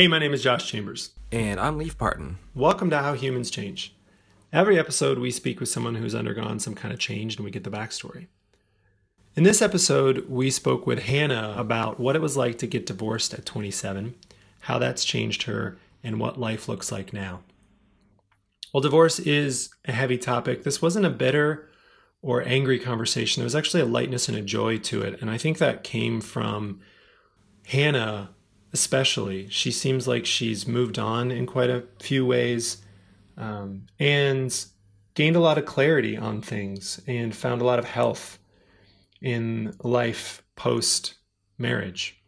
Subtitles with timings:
[0.00, 1.10] Hey, my name is Josh Chambers.
[1.30, 2.38] And I'm Leaf Parton.
[2.54, 3.94] Welcome to How Humans Change.
[4.50, 7.64] Every episode, we speak with someone who's undergone some kind of change and we get
[7.64, 8.28] the backstory.
[9.36, 13.34] In this episode, we spoke with Hannah about what it was like to get divorced
[13.34, 14.14] at 27,
[14.60, 17.40] how that's changed her, and what life looks like now.
[18.72, 21.68] While divorce is a heavy topic, this wasn't a bitter
[22.22, 23.42] or angry conversation.
[23.42, 25.20] There was actually a lightness and a joy to it.
[25.20, 26.80] And I think that came from
[27.66, 28.30] Hannah,
[28.72, 29.48] especially.
[29.48, 32.82] She seems like she's moved on in quite a few ways
[33.36, 34.64] um, and
[35.14, 38.38] gained a lot of clarity on things and found a lot of health
[39.20, 41.14] in life post
[41.58, 42.22] marriage.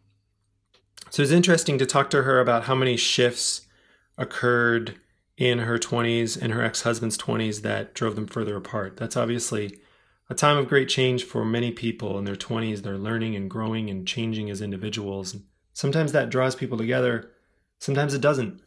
[1.09, 3.61] So it's interesting to talk to her about how many shifts
[4.17, 4.99] occurred
[5.37, 8.97] in her 20s and her ex husband's 20s that drove them further apart.
[8.97, 9.79] That's obviously
[10.29, 12.81] a time of great change for many people in their 20s.
[12.81, 15.35] They're learning and growing and changing as individuals.
[15.73, 17.31] Sometimes that draws people together,
[17.79, 18.61] sometimes it doesn't.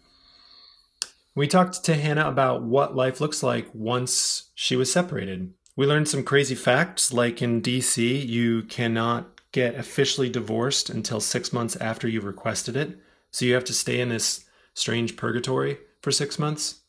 [1.34, 5.52] We talked to Hannah about what life looks like once she was separated.
[5.77, 11.52] We learned some crazy facts, like in DC, you cannot get officially divorced until six
[11.52, 12.98] months after you've requested it.
[13.30, 16.80] So you have to stay in this strange purgatory for six months.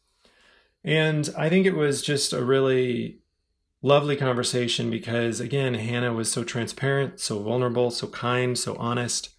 [0.84, 3.20] And I think it was just a really
[3.82, 9.30] lovely conversation because, again, Hannah was so transparent, so vulnerable, so kind, so honest.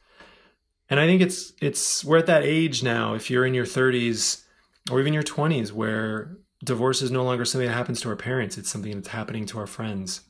[0.91, 3.15] And I think it's it's we're at that age now.
[3.15, 4.45] If you're in your 30s
[4.91, 8.57] or even your 20s, where divorce is no longer something that happens to our parents,
[8.59, 10.23] it's something that's happening to our friends.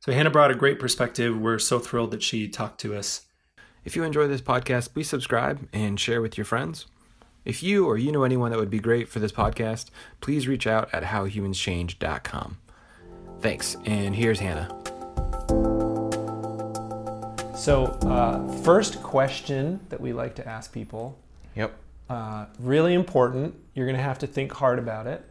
[0.00, 1.38] So Hannah brought a great perspective.
[1.38, 3.22] We're so thrilled that she talked to us.
[3.84, 6.86] If you enjoy this podcast, please subscribe and share with your friends.
[7.44, 9.86] If you or you know anyone that would be great for this podcast,
[10.20, 12.58] please reach out at howhumanschange.com.
[13.40, 15.65] Thanks, and here's Hannah.
[17.56, 21.18] So, uh, first question that we like to ask people.
[21.54, 21.74] Yep.
[22.08, 23.54] Uh, really important.
[23.74, 25.24] You're going to have to think hard about it.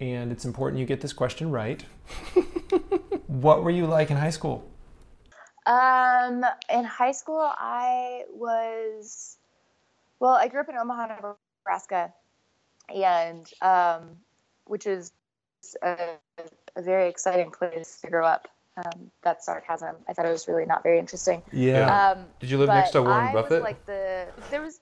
[0.00, 1.84] And it's important you get this question right.
[3.26, 4.68] what were you like in high school?
[5.66, 9.36] Um, in high school, I was,
[10.20, 12.12] well, I grew up in Omaha, Nebraska,
[12.88, 14.16] and um,
[14.64, 15.12] which is
[15.82, 16.16] a,
[16.76, 18.48] a, very exciting place to grow up.
[18.76, 19.96] Um, that's sarcasm.
[20.08, 21.42] I thought it was really not very interesting.
[21.52, 22.10] Yeah.
[22.10, 23.52] Um, Did you live next to Warren I Buffett?
[23.52, 24.80] Was like the there was.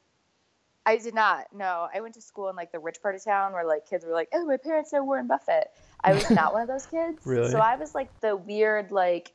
[0.84, 1.46] I did not.
[1.54, 4.04] No, I went to school in like the rich part of town where like kids
[4.04, 5.70] were like, "Oh, my parents know Warren Buffett."
[6.02, 7.20] I was not one of those kids.
[7.24, 7.50] Really?
[7.50, 9.32] So I was like the weird, like,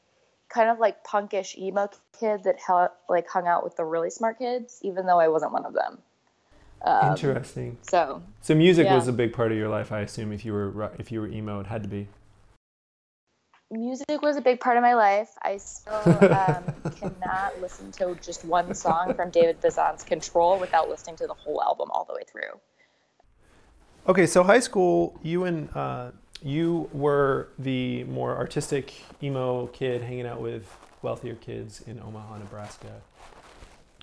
[0.49, 1.89] kind of like punkish emo
[2.19, 5.53] kid that hel- like hung out with the really smart kids, even though I wasn't
[5.53, 5.99] one of them.
[6.81, 7.77] Um, Interesting.
[7.89, 8.95] So So music yeah.
[8.95, 10.31] was a big part of your life, I assume.
[10.31, 12.07] If you were if you were emo, it had to be.
[13.71, 15.29] Music was a big part of my life.
[15.41, 16.63] I still um,
[16.99, 21.61] cannot listen to just one song from David Bazan's Control without listening to the whole
[21.61, 22.59] album all the way through.
[24.07, 26.11] Okay, so high school, you and uh,
[26.41, 33.01] you were the more artistic emo kid hanging out with wealthier kids in Omaha, Nebraska.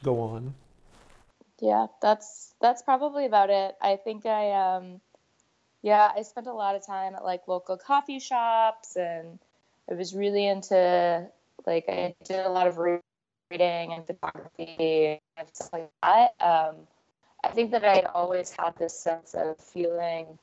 [0.02, 0.54] Go on.
[1.60, 3.76] Yeah, that's that's probably about it.
[3.80, 5.00] I think I um
[5.82, 9.38] yeah, I spent a lot of time at like local coffee shops and
[9.90, 11.26] I was really into
[11.66, 16.34] like I did a lot of reading and photography and stuff like that.
[16.40, 16.76] Um
[17.42, 20.38] I think that I always had this sense of feeling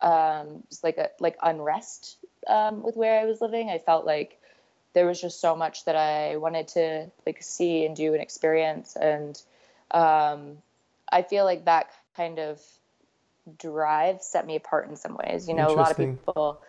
[0.00, 3.70] um just like a like unrest um with where I was living.
[3.70, 4.38] I felt like
[4.94, 8.96] there was just so much that I wanted to like see and do and experience
[8.96, 9.40] and
[9.92, 10.58] um,
[11.10, 12.60] I feel like that kind of
[13.58, 15.48] drive set me apart in some ways.
[15.48, 16.62] You know, a lot of people,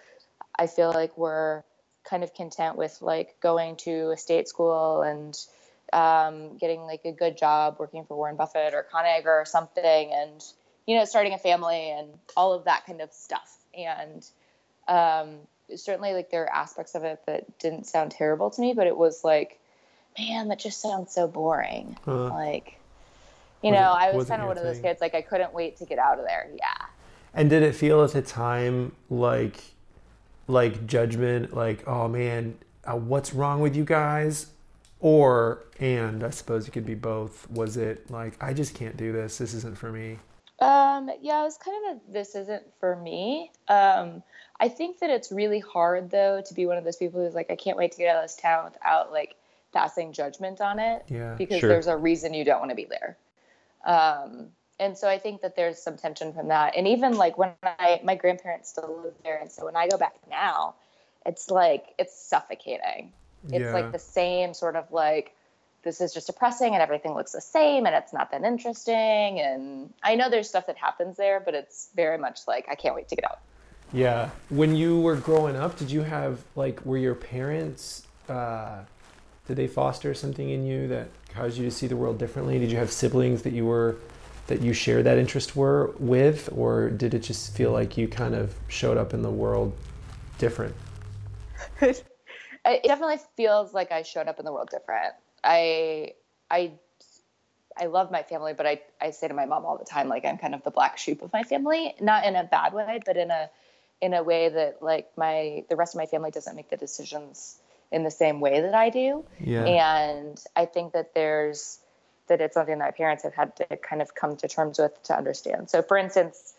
[0.58, 1.64] I feel like were
[2.04, 5.38] kind of content with like going to a state school and
[5.92, 10.44] um, getting like a good job working for Warren Buffett or ConAgra or something, and
[10.86, 13.58] you know, starting a family and all of that kind of stuff.
[13.78, 14.26] And
[14.88, 15.38] um,
[15.76, 18.98] certainly, like there are aspects of it that didn't sound terrible to me, but it
[18.98, 19.60] was like,
[20.18, 21.96] man, that just sounds so boring.
[22.06, 22.78] Uh, Like,
[23.62, 25.00] you know, I was kind of one of those kids.
[25.00, 26.50] Like, I couldn't wait to get out of there.
[26.54, 26.86] Yeah.
[27.34, 29.73] and did it feel at the time like
[30.48, 34.48] like judgment, like oh man, uh, what's wrong with you guys?
[35.00, 37.50] Or and I suppose it could be both.
[37.50, 39.38] Was it like I just can't do this.
[39.38, 40.20] This isn't for me.
[40.60, 43.52] Um, yeah, it was kind of a this isn't for me.
[43.68, 44.24] Um,
[44.60, 47.52] I think that it's really hard though to be one of those people who's like,
[47.52, 49.36] I can't wait to get out of this town without like
[49.74, 51.34] passing judgment on it Yeah.
[51.34, 51.68] because Sure.
[51.70, 53.18] there's a reason you don't want to be there.
[53.84, 54.50] Um,
[54.84, 56.76] and so I think that there's some tension from that.
[56.76, 59.98] And even like when I my grandparents still live there, and so when I go
[59.98, 60.76] back now,
[61.26, 63.14] it's like it's suffocating.
[63.46, 63.74] It's Yeah.
[63.74, 65.34] like the same sort of like
[65.84, 69.40] this is just depressing and everything looks the same and it's not that interesting.
[69.40, 72.96] And I know there's stuff that happens there, but it's very much like I can't
[72.96, 73.40] wait to get out.
[73.92, 74.30] Yeah.
[74.50, 78.80] When you were growing up, did you have like were your parents uh,
[79.48, 82.60] did they foster something in you that caused you to see the world differently?
[82.60, 83.98] Did you have siblings that you were
[84.48, 88.36] that you shared that interest were with, or did it just feel like you kind
[88.36, 89.74] of showed up in the world
[90.38, 90.76] different?
[91.82, 92.04] it
[92.84, 95.14] definitely feels like I showed up in the world different.
[95.44, 96.14] I
[96.50, 96.74] I
[97.78, 100.26] I love my family, but I, I say to my mom all the time, like
[100.26, 103.18] I'm kind of the black sheep of my family, not in a bad way, but
[103.18, 103.50] in a
[104.02, 107.58] in a way that like my the rest of my family doesn't make the decisions
[107.92, 109.24] in the same way that I do.
[109.40, 109.66] Yeah.
[109.66, 111.80] And I think that there's
[112.28, 115.02] that it's something that my parents have had to kind of come to terms with
[115.04, 115.70] to understand.
[115.70, 116.54] So for instance,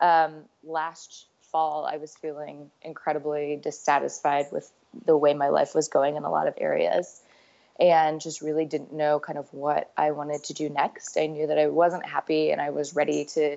[0.00, 4.70] um, last fall I was feeling incredibly dissatisfied with
[5.04, 7.20] the way my life was going in a lot of areas
[7.78, 11.16] and just really didn't know kind of what I wanted to do next.
[11.16, 13.56] I knew that I wasn't happy and I was ready to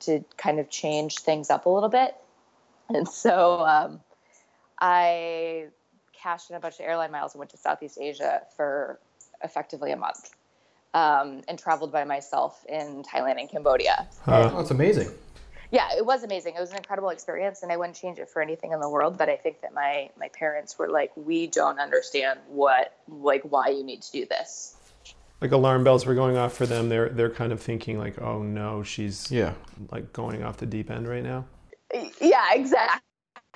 [0.00, 2.14] to kind of change things up a little bit.
[2.88, 4.00] And so um,
[4.80, 5.66] I
[6.12, 8.98] cashed in a bunch of airline miles and went to Southeast Asia for
[9.44, 10.30] effectively a month
[10.94, 14.08] um, and traveled by myself in Thailand and Cambodia.
[14.24, 14.50] Huh.
[14.52, 15.10] Oh, that's amazing
[15.72, 16.54] yeah, it was amazing.
[16.54, 19.16] It was an incredible experience, and I wouldn't change it for anything in the world.
[19.16, 23.68] But I think that my my parents were like, "We don't understand what like why
[23.68, 24.76] you need to do this."
[25.40, 26.90] Like alarm bells were going off for them.
[26.90, 29.54] They're they're kind of thinking like, "Oh no, she's yeah
[29.90, 31.46] like going off the deep end right now."
[32.20, 33.00] Yeah, exactly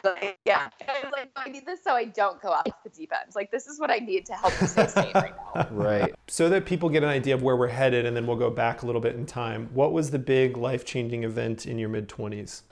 [0.05, 0.69] like, yeah.
[0.89, 3.35] I like, I need this so I don't go off the deep end.
[3.35, 5.69] Like, this is what I need to help me stay sane right now.
[5.71, 6.15] Right.
[6.29, 8.83] So that people get an idea of where we're headed, and then we'll go back
[8.83, 9.71] a little bit in time.
[9.73, 12.63] What was the big life changing event in your mid 20s?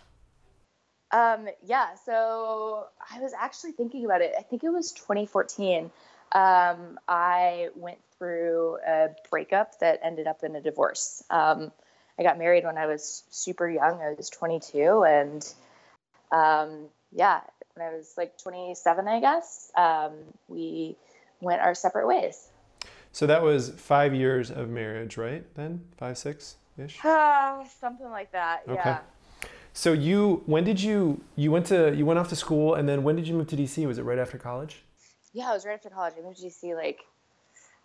[1.11, 4.33] Um, yeah, so I was actually thinking about it.
[4.39, 5.91] I think it was 2014.
[6.33, 11.23] Um, I went through a breakup that ended up in a divorce.
[11.31, 11.71] Um,
[12.19, 14.01] I got married when I was super young.
[14.01, 15.55] I was 22, and
[16.33, 17.41] um, yeah,
[17.75, 20.13] when I was like 27, I guess, um,
[20.49, 20.97] we
[21.41, 22.49] went our separate ways.
[23.13, 25.45] So that was five years of marriage, right?
[25.55, 26.99] Then five, six ish.
[27.05, 28.63] Uh, something like that.
[28.69, 28.81] Okay.
[28.85, 28.99] Yeah.
[29.73, 33.03] So you, when did you, you went to, you went off to school, and then
[33.03, 33.87] when did you move to DC?
[33.87, 34.83] Was it right after college?
[35.33, 36.15] Yeah, it was right after college.
[36.19, 37.01] I moved to DC like,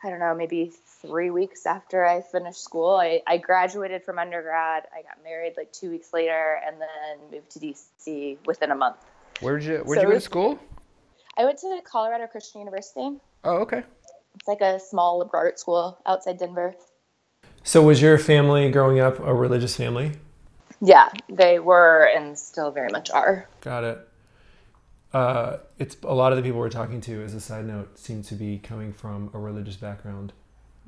[0.03, 0.71] I don't know, maybe
[1.01, 2.95] three weeks after I finished school.
[2.95, 4.83] I, I graduated from undergrad.
[4.95, 8.97] I got married like two weeks later, and then moved to DC within a month.
[9.41, 10.59] Where'd you Where'd so you go to school?
[11.37, 13.17] I went to Colorado Christian University.
[13.43, 13.83] Oh, okay.
[14.35, 16.75] It's like a small liberal arts school outside Denver.
[17.63, 20.13] So, was your family growing up a religious family?
[20.81, 23.47] Yeah, they were and still very much are.
[23.61, 24.07] Got it.
[25.13, 28.21] Uh, it's a lot of the people we're talking to, as a side note, seem
[28.23, 30.33] to be coming from a religious background.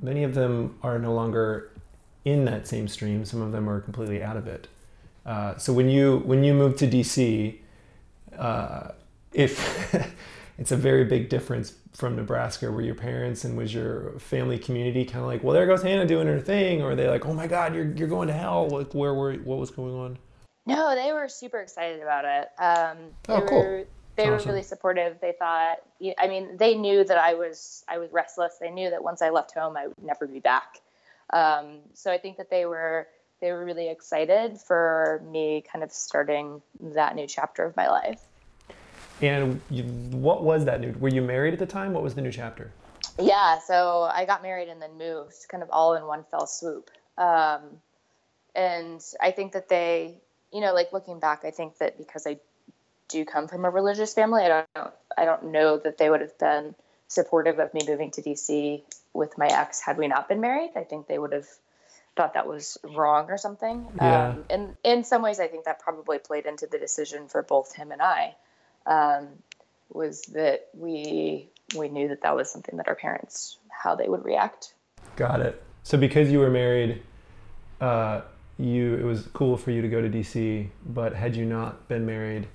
[0.02, 1.72] Many of them are no longer
[2.24, 3.26] in that same stream.
[3.26, 4.68] Some of them are completely out of it.
[5.26, 7.58] Uh, so when you when you moved to DC,
[8.38, 8.92] uh,
[9.34, 9.96] if
[10.58, 15.06] it's a very big difference from Nebraska, were your parents and was your family community
[15.06, 17.34] kind of like, well, there goes Hannah doing her thing, or are they like, oh
[17.34, 18.70] my God, you're you're going to hell?
[18.70, 20.18] Like, where were what was going on?
[20.66, 22.50] No, they were super excited about it.
[22.62, 22.98] Um,
[23.30, 23.60] oh, they cool.
[23.60, 23.86] Were,
[24.16, 24.48] they awesome.
[24.48, 25.18] were really supportive.
[25.22, 25.78] They thought,
[26.18, 28.58] I mean, they knew that I was I was restless.
[28.60, 30.78] They knew that once I left home, I would never be back.
[31.34, 33.08] Um, so I think that they were
[33.42, 38.22] they were really excited for me kind of starting that new chapter of my life.
[39.22, 40.94] And you, what was that new?
[41.00, 41.94] Were you married at the time?
[41.94, 42.72] What was the new chapter?
[43.20, 46.90] Yeah, so I got married and then moved, kind of all in one fell swoop.
[47.18, 47.62] Um,
[48.56, 50.18] and I think that they,
[50.52, 52.40] you know, like looking back, I think that because I
[53.10, 56.38] do come from a religious family, I don't, I don't know that they would have
[56.38, 56.74] been
[57.08, 58.82] supportive of me moving to DC
[59.14, 60.72] with my ex had we not been married.
[60.76, 61.48] I think they would have
[62.16, 63.88] thought that was wrong or something.
[63.98, 64.30] Yeah.
[64.30, 67.74] Um, and in some ways, I think that probably played into the decision for both
[67.74, 68.36] him and I
[68.86, 69.30] um,
[69.90, 74.26] was that we we knew that that was something that our parents how they would
[74.26, 74.74] react.
[75.16, 75.62] Got it.
[75.84, 77.02] So because you were married,
[77.80, 78.22] uh,
[78.58, 82.06] you it was cool for you to go to DC, but had you not been
[82.06, 82.48] married,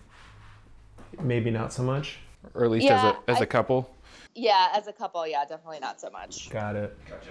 [1.21, 2.19] maybe not so much.
[2.55, 3.91] Or at least yeah, as a as I, a couple.
[4.35, 6.51] Yeah, as a couple, yeah, definitely not so much.
[6.51, 6.97] Got it.
[7.09, 7.31] Gotcha.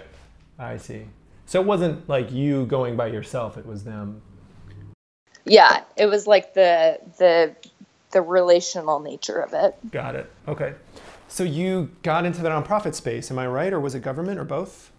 [0.58, 1.06] I see.
[1.46, 4.20] So it wasn't like you going by yourself; it was them.
[5.44, 7.54] Yeah, it was like the the
[8.10, 9.76] the relational nature of it.
[9.90, 10.30] Got it.
[10.48, 10.74] Okay.
[11.28, 13.72] So you got into the nonprofit space, am I right?
[13.72, 14.92] Or was it government or both?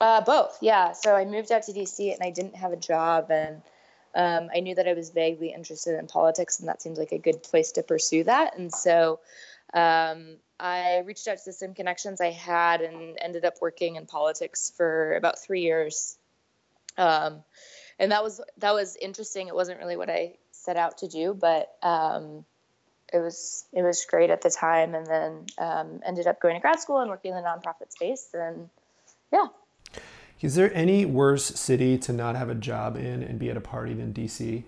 [0.00, 0.92] Uh, both, yeah.
[0.92, 3.62] So I moved out to DC and I didn't have a job, and
[4.14, 7.18] um, I knew that I was vaguely interested in politics, and that seemed like a
[7.18, 8.58] good place to pursue that.
[8.58, 9.20] And so
[9.74, 14.72] Um, I reached out to some connections I had and ended up working in politics
[14.74, 16.16] for about three years.
[16.96, 17.44] Um,
[17.98, 19.48] and that was that was interesting.
[19.48, 22.46] It wasn't really what I set out to do, but um,
[23.12, 24.94] it was it was great at the time.
[24.94, 28.30] And then um, ended up going to grad school and working in the nonprofit space.
[28.32, 28.70] And
[29.30, 29.48] yeah.
[30.40, 33.60] Is there any worse city to not have a job in and be at a
[33.60, 34.62] party than DC?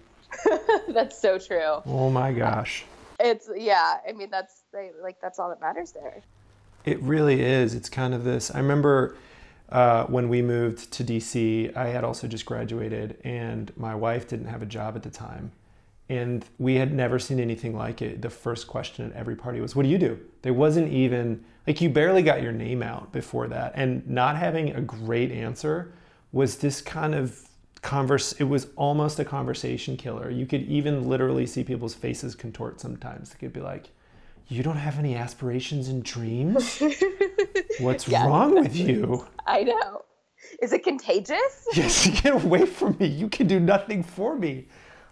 [0.89, 1.81] that's so true.
[1.87, 2.85] Oh my gosh.
[3.21, 3.99] It's yeah.
[4.09, 4.65] I mean, that's
[5.03, 6.23] like that's all that matters there.
[6.85, 7.75] It really is.
[7.75, 8.51] It's kind of this.
[8.51, 9.17] I remember
[9.71, 11.77] uh, when we moved to DC.
[11.77, 15.53] I had also just graduated, and my wife didn't have a job at the time,
[16.09, 18.23] and we had never seen anything like it.
[18.23, 21.81] The first question at every party was, "What do you do?" There wasn't even like
[21.81, 25.93] you barely got your name out before that, and not having a great answer
[26.33, 27.49] was this kind of
[27.87, 30.29] converse it was almost a conversation killer.
[30.29, 33.31] You could even literally see people's faces contort sometimes.
[33.31, 33.91] They could be like
[34.49, 36.83] you don't have any aspirations and dreams?
[37.81, 39.27] What's wrong with you?
[39.47, 40.05] I know.
[40.61, 41.67] Is it contagious?
[41.75, 43.07] Yes get away from me.
[43.07, 44.67] You can do nothing for me.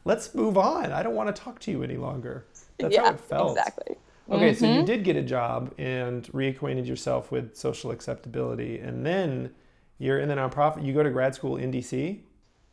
[0.05, 0.91] Let's move on.
[0.91, 2.47] I don't want to talk to you any longer.
[2.79, 3.57] That's yeah, how it felt.
[3.57, 3.97] exactly.
[4.29, 4.59] Okay mm-hmm.
[4.59, 4.87] so you mm-hmm.
[4.87, 9.55] did get a job and reacquainted yourself with social acceptability and then
[9.99, 12.21] you're in the nonprofit you go to grad school in dc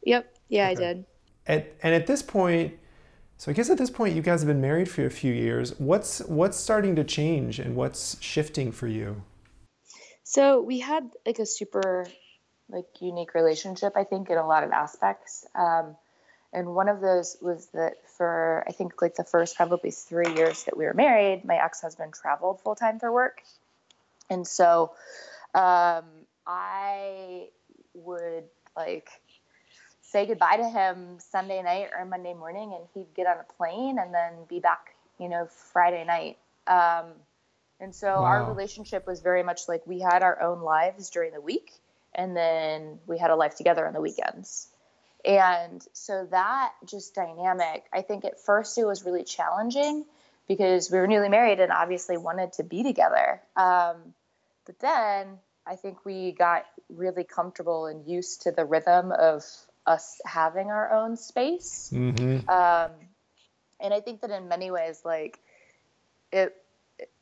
[0.03, 0.37] Yep.
[0.49, 0.71] Yeah, okay.
[0.71, 1.05] I did.
[1.47, 2.77] At, and at this point,
[3.37, 5.73] so I guess at this point you guys have been married for a few years.
[5.79, 9.23] What's what's starting to change and what's shifting for you?
[10.23, 12.05] So we had like a super
[12.69, 15.45] like unique relationship, I think, in a lot of aspects.
[15.55, 15.95] Um,
[16.53, 20.63] and one of those was that for I think like the first probably three years
[20.65, 23.41] that we were married, my ex-husband traveled full time for work,
[24.29, 24.91] and so
[25.55, 26.05] um,
[26.45, 27.47] I
[27.93, 28.43] would
[28.75, 29.09] like
[30.11, 33.97] say goodbye to him Sunday night or Monday morning, and he'd get on a plane
[33.97, 36.37] and then be back, you know, Friday night.
[36.67, 37.13] Um,
[37.79, 38.23] and so wow.
[38.23, 41.71] our relationship was very much like we had our own lives during the week,
[42.13, 44.67] and then we had a life together on the weekends.
[45.23, 50.05] And so that just dynamic, I think at first it was really challenging
[50.47, 53.39] because we were newly married and obviously wanted to be together.
[53.55, 54.13] Um,
[54.65, 59.43] but then I think we got really comfortable and used to the rhythm of
[59.85, 61.91] us having our own space.
[61.93, 62.49] Mm-hmm.
[62.49, 62.91] Um,
[63.79, 65.39] and I think that in many ways, like
[66.31, 66.55] it,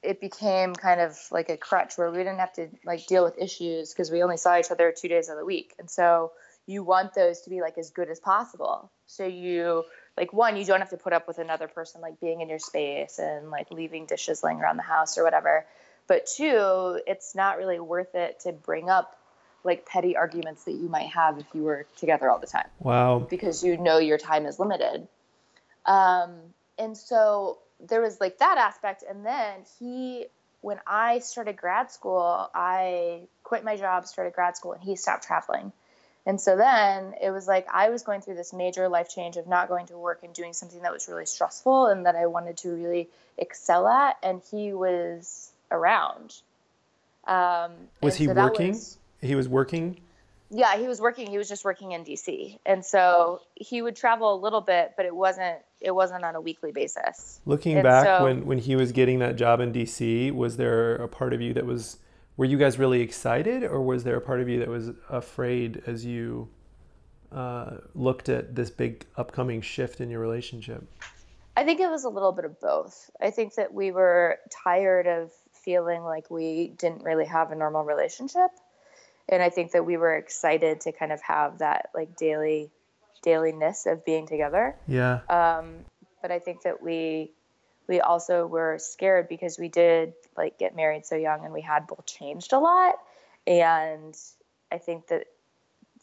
[0.04, 3.38] it became kind of like a crutch where we didn't have to like deal with
[3.38, 5.74] issues because we only saw each other two days of the week.
[5.80, 6.32] And so
[6.66, 8.92] you want those to be like as good as possible.
[9.08, 9.86] So you
[10.18, 12.60] like one, you don't have to put up with another person like being in your
[12.60, 15.66] space and like leaving dishes laying around the house or whatever.
[16.08, 19.19] But two, it's not really worth it to bring up
[19.64, 22.68] like petty arguments that you might have if you were together all the time.
[22.80, 23.20] Wow.
[23.20, 25.08] Because you know your time is limited.
[25.86, 26.36] Um,
[26.78, 29.04] and so there was like that aspect.
[29.08, 30.28] And then he,
[30.62, 35.24] when I started grad school, I quit my job, started grad school, and he stopped
[35.24, 35.72] traveling.
[36.26, 39.48] And so then it was like I was going through this major life change of
[39.48, 42.58] not going to work and doing something that was really stressful and that I wanted
[42.58, 44.18] to really excel at.
[44.22, 46.36] And he was around.
[47.26, 48.70] Um, was he so working?
[48.70, 50.00] Was, he was working?
[50.52, 51.28] Yeah, he was working.
[51.28, 55.06] He was just working in DC, and so he would travel a little bit, but
[55.06, 57.40] it wasn't it wasn't on a weekly basis.
[57.46, 60.96] Looking and back, so, when when he was getting that job in DC, was there
[60.96, 61.98] a part of you that was
[62.36, 65.84] were you guys really excited, or was there a part of you that was afraid
[65.86, 66.50] as you
[67.32, 70.84] uh, looked at this big upcoming shift in your relationship?
[71.56, 73.12] I think it was a little bit of both.
[73.22, 77.84] I think that we were tired of feeling like we didn't really have a normal
[77.84, 78.50] relationship
[79.30, 82.72] and I think that we were excited to kind of have that like daily
[83.22, 84.76] dailiness of being together.
[84.88, 85.20] Yeah.
[85.30, 85.86] Um,
[86.22, 87.32] but I think that we
[87.88, 91.88] we also were scared because we did like get married so young and we had
[91.88, 92.96] both changed a lot
[93.48, 94.16] and
[94.72, 95.26] I think that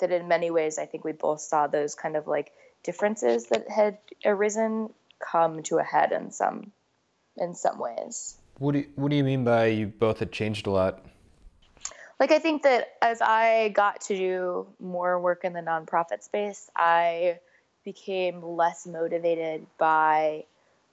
[0.00, 2.52] that in many ways I think we both saw those kind of like
[2.82, 6.72] differences that had arisen come to a head in some
[7.36, 8.36] in some ways.
[8.58, 11.04] What do you, what do you mean by you both had changed a lot?
[12.18, 16.70] Like I think that as I got to do more work in the nonprofit space,
[16.74, 17.38] I
[17.84, 20.44] became less motivated by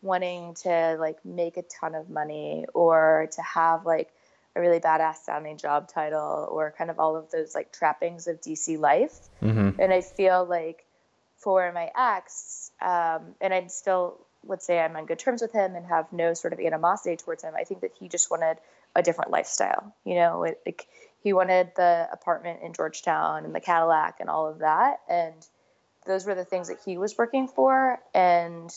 [0.01, 4.09] wanting to like make a ton of money or to have like
[4.55, 8.41] a really badass sounding job title or kind of all of those like trappings of
[8.41, 9.17] DC life.
[9.41, 9.81] Mm-hmm.
[9.81, 10.85] And I feel like
[11.37, 15.75] for my ex, um, and I still would say I'm on good terms with him
[15.75, 17.53] and have no sort of animosity towards him.
[17.57, 18.57] I think that he just wanted
[18.95, 19.95] a different lifestyle.
[20.05, 20.85] You know, it,
[21.23, 24.99] he wanted the apartment in Georgetown and the Cadillac and all of that.
[25.09, 25.33] And
[26.05, 27.97] those were the things that he was working for.
[28.13, 28.69] And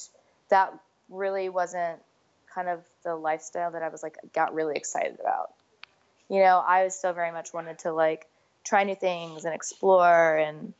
[0.48, 0.72] that
[1.10, 1.98] really wasn't
[2.54, 5.52] kind of the lifestyle that I was like got really excited about.
[6.28, 8.26] You know, I was still very much wanted to like
[8.64, 10.72] try new things and explore and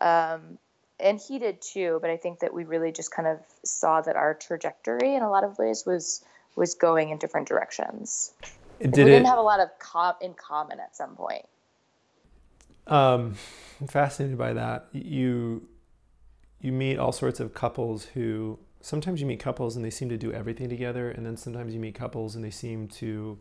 [0.00, 0.58] um,
[0.98, 1.98] and he did too.
[2.00, 5.30] But I think that we really just kind of saw that our trajectory in a
[5.30, 6.24] lot of ways was
[6.56, 8.32] was going in different directions.
[8.82, 11.46] Did we didn't have a lot of com- in common at some point.
[12.86, 13.36] Um,
[13.80, 14.88] I'm fascinated by that.
[14.92, 15.68] You
[16.60, 20.16] you meet all sorts of couples who sometimes you meet couples and they seem to
[20.16, 23.38] do everything together, and then sometimes you meet couples and they seem to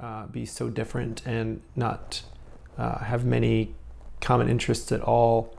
[0.00, 2.22] uh, be so different and not
[2.76, 3.74] uh, have many
[4.20, 5.56] common interests at all.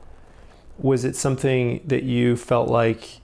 [0.78, 3.20] Was it something that you felt like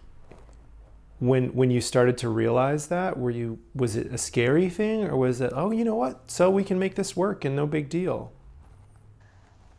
[1.20, 3.18] when when you started to realize that?
[3.18, 6.50] Were you was it a scary thing or was it oh you know what so
[6.50, 8.32] we can make this work and no big deal?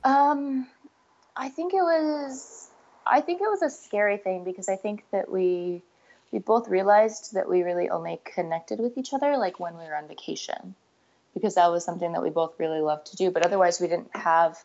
[0.04, 0.68] Um,
[1.36, 2.70] I think it was.
[3.06, 5.82] I think it was a scary thing because I think that we
[6.32, 9.96] we both realized that we really only connected with each other like when we were
[9.96, 10.76] on vacation
[11.34, 14.16] because that was something that we both really loved to do but otherwise we didn't
[14.16, 14.58] have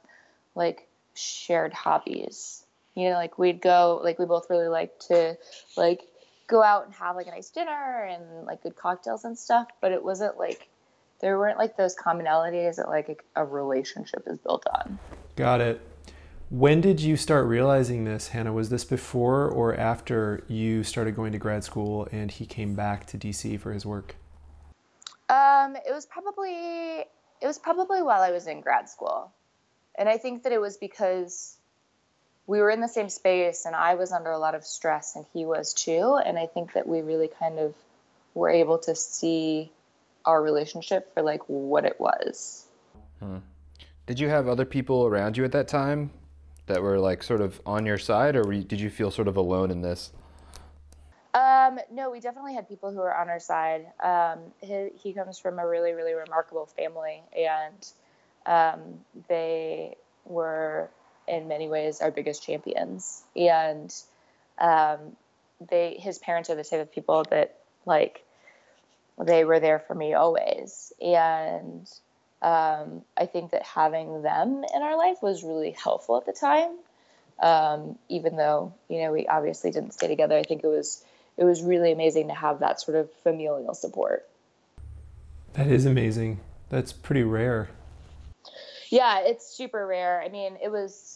[0.54, 2.64] like shared hobbies
[2.94, 5.36] you know like we'd go like we both really liked to
[5.76, 6.02] like
[6.46, 9.92] go out and have like a nice dinner and like good cocktails and stuff but
[9.92, 10.68] it wasn't like
[11.20, 14.98] there weren't like those commonalities that like a, a relationship is built on
[15.36, 15.82] Got it.
[16.48, 18.52] When did you start realizing this, Hannah?
[18.52, 23.04] Was this before or after you started going to grad school and he came back
[23.08, 24.16] to DC for his work?
[25.28, 27.04] Um, it was probably
[27.40, 29.30] it was probably while I was in grad school,
[29.96, 31.58] and I think that it was because
[32.46, 35.24] we were in the same space, and I was under a lot of stress, and
[35.32, 36.18] he was too.
[36.24, 37.74] And I think that we really kind of
[38.34, 39.72] were able to see
[40.24, 42.66] our relationship for like what it was.
[44.06, 46.10] Did you have other people around you at that time
[46.66, 49.36] that were like sort of on your side, or you, did you feel sort of
[49.36, 50.12] alone in this?
[51.34, 53.86] Um, no, we definitely had people who were on our side.
[54.02, 57.92] Um, he, he comes from a really, really remarkable family, and
[58.46, 58.80] um,
[59.28, 60.88] they were,
[61.28, 63.22] in many ways, our biggest champions.
[63.34, 63.94] And
[64.58, 65.16] um,
[65.68, 68.22] they, his parents are the type of people that, like,
[69.22, 70.92] they were there for me always.
[71.00, 71.88] And
[72.42, 76.76] um, I think that having them in our life was really helpful at the time.
[77.38, 81.04] Um, even though you know we obviously didn't stay together, I think it was
[81.36, 84.26] it was really amazing to have that sort of familial support.
[85.52, 86.40] That is amazing.
[86.68, 87.68] That's pretty rare.
[88.90, 90.22] Yeah, it's super rare.
[90.22, 91.15] I mean, it was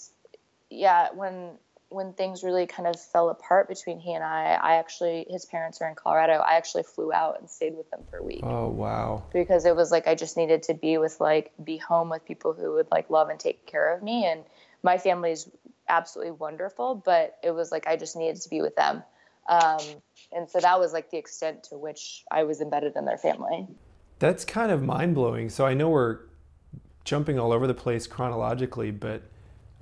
[0.71, 1.51] yeah when
[1.91, 4.53] when things really kind of fell apart between he and I.
[4.53, 6.35] I actually his parents are in Colorado.
[6.35, 8.43] I actually flew out and stayed with them for a week.
[8.45, 9.25] Oh, wow.
[9.33, 12.53] because it was like I just needed to be with like be home with people
[12.53, 14.45] who would like love and take care of me and
[14.83, 15.49] my family's
[15.89, 19.03] absolutely wonderful but it was like I just needed to be with them
[19.49, 19.81] um,
[20.33, 23.67] and so that was like the extent to which I was embedded in their family
[24.21, 25.49] That's kind of mind blowing.
[25.51, 26.21] So I know we're
[27.05, 29.23] jumping all over the place chronologically, but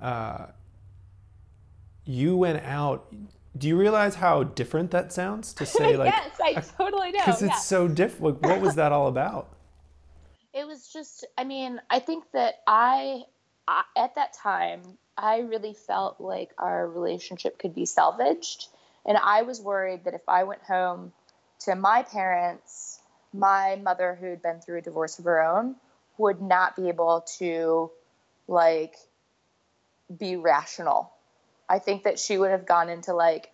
[0.01, 0.47] uh,
[2.09, 3.13] you went out.
[3.57, 7.41] Do you realize how different that sounds to say, like, yes I totally know because
[7.41, 7.59] it's yeah.
[7.59, 8.41] so different?
[8.41, 9.49] Like, what was that all about?
[10.53, 13.23] it was just i mean i think that I,
[13.67, 14.81] I at that time
[15.17, 18.67] i really felt like our relationship could be salvaged
[19.05, 21.13] and i was worried that if i went home
[21.59, 22.99] to my parents
[23.33, 25.75] my mother who'd been through a divorce of her own
[26.17, 27.91] would not be able to
[28.47, 28.95] like
[30.17, 31.11] be rational
[31.69, 33.51] i think that she would have gone into like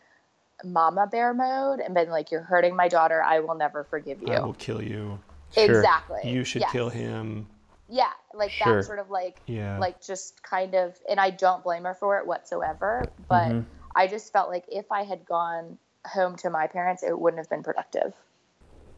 [0.64, 4.34] mama bear mode and been like you're hurting my daughter i will never forgive you
[4.34, 5.20] I will kill you.
[5.52, 5.66] Sure.
[5.66, 7.48] exactly You should Yes kill him.
[7.90, 8.78] yeah like Sure.
[8.78, 9.78] that sort of like Yeah.
[9.80, 13.60] like just kind of and i don't blame her for it whatsoever but Mm-hmm.
[13.96, 17.50] i just felt like if i had gone home to my parents it wouldn't have
[17.50, 18.14] been productive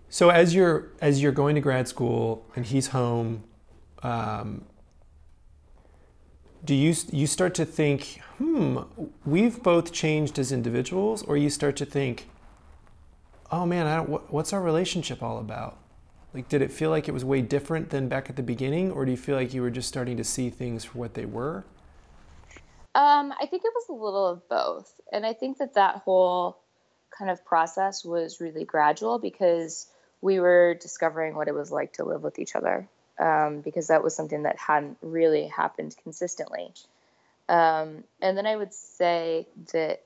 [0.09, 3.43] So as you're as you're going to grad school and he's home,
[4.03, 4.63] um,
[6.63, 8.79] do you you start to think, hmm,
[9.25, 12.29] we've both changed as individuals, or you start to think,
[13.51, 15.77] oh man, what, what's our relationship all about?
[16.33, 19.05] Like, did it feel like it was way different than back at the beginning, or
[19.05, 21.63] do you feel like you were just starting to see things for what they were?
[22.97, 26.57] um, i think it was a little of both and i think that that whole
[27.17, 29.87] kind of process was really gradual because
[30.19, 32.89] we were discovering what it was like to live with each other
[33.19, 36.73] um, because that was something that hadn't really happened consistently
[37.49, 40.03] um, and then i would say that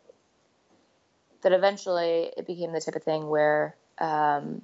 [1.41, 4.61] that eventually it became the type of thing where um,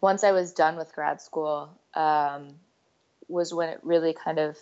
[0.00, 2.54] once I was done with grad school um,
[3.28, 4.56] was when it really kind of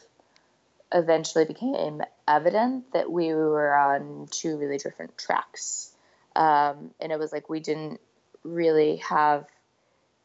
[0.92, 5.92] eventually became evident that we were on two really different tracks.
[6.34, 8.00] Um, and it was like we didn't
[8.44, 9.46] really have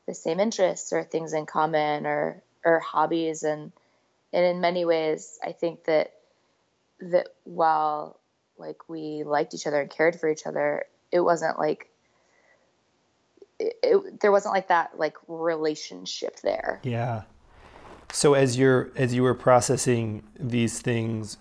[0.07, 3.43] the same interests or things in common or or hobbies.
[3.43, 3.71] And
[4.33, 6.13] and in many ways I think that
[6.99, 8.19] that while
[8.57, 11.89] like we liked each other and cared for each other it wasn't like
[13.59, 16.79] it, it, there wasn't like that like relationship there.
[16.83, 17.23] Yeah.
[18.11, 21.37] So as you're as you were processing these things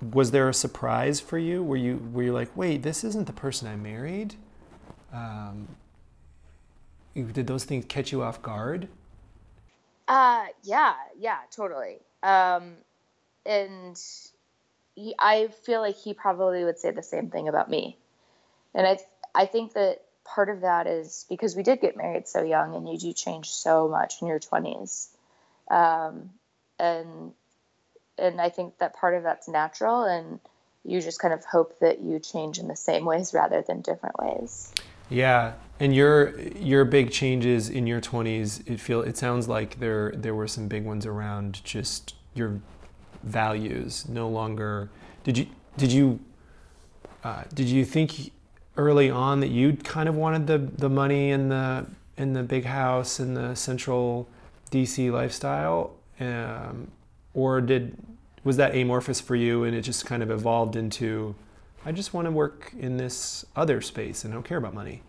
[0.00, 1.62] was there a surprise for you?
[1.62, 4.34] Were you were you like wait this isn't the person i married?
[5.12, 5.68] Um,
[7.14, 8.88] did those things catch you off guard?
[10.08, 11.98] Uh yeah yeah totally.
[12.22, 12.74] Um
[13.46, 14.00] and
[14.94, 17.96] he, i feel like he probably would say the same thing about me.
[18.74, 18.98] And i
[19.34, 22.88] i think that part of that is because we did get married so young and
[22.88, 25.08] you do change so much in your 20s
[25.70, 26.30] um,
[26.78, 27.32] and
[28.18, 30.40] and I think that part of that's natural, and
[30.84, 34.18] you just kind of hope that you change in the same ways rather than different
[34.18, 34.72] ways.
[35.10, 40.12] Yeah, and your your big changes in your twenties, it feel it sounds like there
[40.16, 42.60] there were some big ones around just your
[43.24, 44.08] values.
[44.08, 44.88] No longer
[45.24, 45.46] did you
[45.76, 46.20] did you
[47.24, 48.32] uh, did you think
[48.76, 52.64] early on that you kind of wanted the the money and the and the big
[52.64, 54.28] house and the central
[54.70, 56.88] DC lifestyle, um,
[57.34, 57.96] or did
[58.44, 61.34] was that amorphous for you and it just kind of evolved into
[61.84, 65.02] I just want to work in this other space and don't care about money?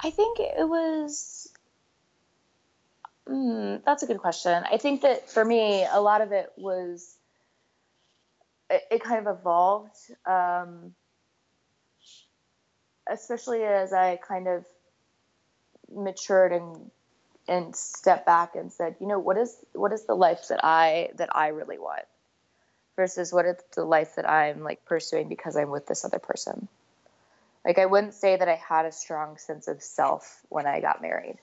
[0.00, 1.48] I think it was.
[3.28, 4.64] Mm, that's a good question.
[4.70, 7.16] I think that for me, a lot of it was.
[8.70, 10.94] It, it kind of evolved, um,
[13.08, 14.64] especially as I kind of
[15.94, 16.90] matured and
[17.48, 21.10] and stepped back and said, you know, what is what is the life that I
[21.16, 22.04] that I really want
[22.96, 26.68] versus what is the life that I'm like pursuing because I'm with this other person.
[27.64, 31.02] Like I wouldn't say that I had a strong sense of self when I got
[31.02, 31.36] married.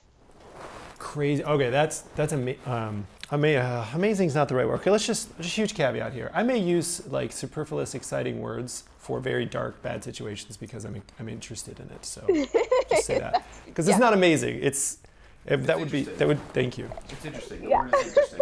[0.98, 1.44] Crazy.
[1.44, 4.80] Okay, that's that's ama- um, ama- uh, amazing is not the right word.
[4.80, 6.30] Okay, let's just just huge caveat here.
[6.34, 11.28] I may use like superfluous, exciting words for very dark, bad situations because I'm I'm
[11.28, 12.06] interested in it.
[12.06, 12.24] So
[12.90, 14.06] just say that because it's yeah.
[14.06, 14.60] not amazing.
[14.62, 14.98] It's
[15.46, 16.90] if that would be that would thank you.
[17.10, 17.68] It's interesting.
[17.68, 17.84] yeah.
[17.84, 18.40] interesting.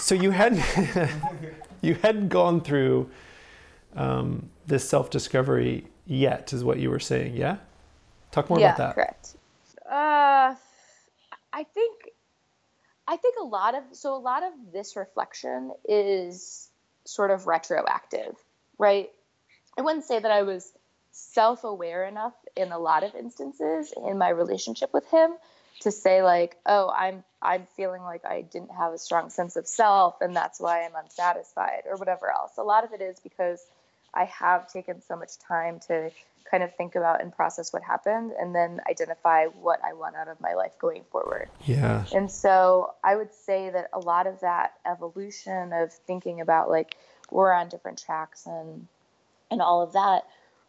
[0.00, 0.54] so you had
[1.88, 3.10] you hadn't gone through
[3.94, 7.36] um, this self discovery yet, is what you were saying.
[7.36, 7.58] Yeah.
[8.30, 8.94] Talk more yeah, about that.
[8.94, 9.36] Correct.
[9.86, 10.54] Uh,
[11.52, 12.10] I think
[13.06, 16.68] I think a lot of so a lot of this reflection is
[17.04, 18.34] sort of retroactive,
[18.78, 19.10] right?
[19.78, 20.72] I wouldn't say that I was
[21.12, 25.34] self aware enough in a lot of instances in my relationship with him
[25.84, 29.66] to say like oh i'm i'm feeling like i didn't have a strong sense of
[29.66, 32.52] self and that's why i'm unsatisfied or whatever else.
[32.58, 33.60] A lot of it is because
[34.12, 36.10] i have taken so much time to
[36.50, 40.28] kind of think about and process what happened and then identify what i want out
[40.28, 41.48] of my life going forward.
[41.66, 42.04] Yeah.
[42.14, 46.96] And so i would say that a lot of that evolution of thinking about like
[47.30, 48.88] we're on different tracks and
[49.50, 50.22] and all of that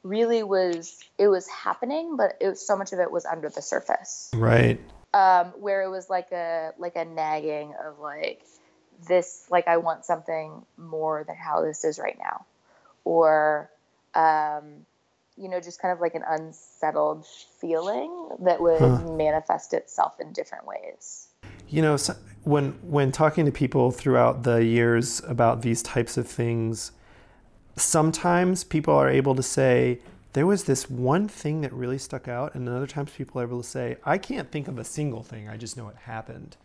[0.03, 3.61] really was it was happening but it was so much of it was under the
[3.61, 4.29] surface.
[4.33, 4.79] Right
[5.15, 8.41] um, where it was like a like a nagging of like
[9.07, 12.45] this like I want something more than how this is right now,
[13.05, 13.71] or
[14.13, 14.85] um,
[15.37, 17.25] you know just kind of like an unsettled
[17.61, 19.13] feeling that would huh.
[19.13, 21.29] manifest itself in different ways.
[21.69, 26.27] You know, so when when talking to people throughout the years about these types of
[26.27, 26.91] things,
[27.77, 30.01] sometimes people are able to say
[30.35, 33.61] there was this one thing that really stuck out, and other times people are able
[33.61, 36.57] to say, I can't think of a single thing, I just know it happened.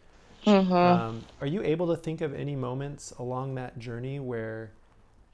[0.44, 0.72] Mm-hmm.
[0.72, 4.72] Um, are you able to think of any moments along that journey where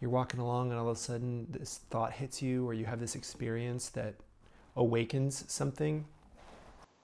[0.03, 3.01] you're walking along and all of a sudden this thought hits you, or you have
[3.01, 4.16] this experience that
[4.77, 6.05] awakens something?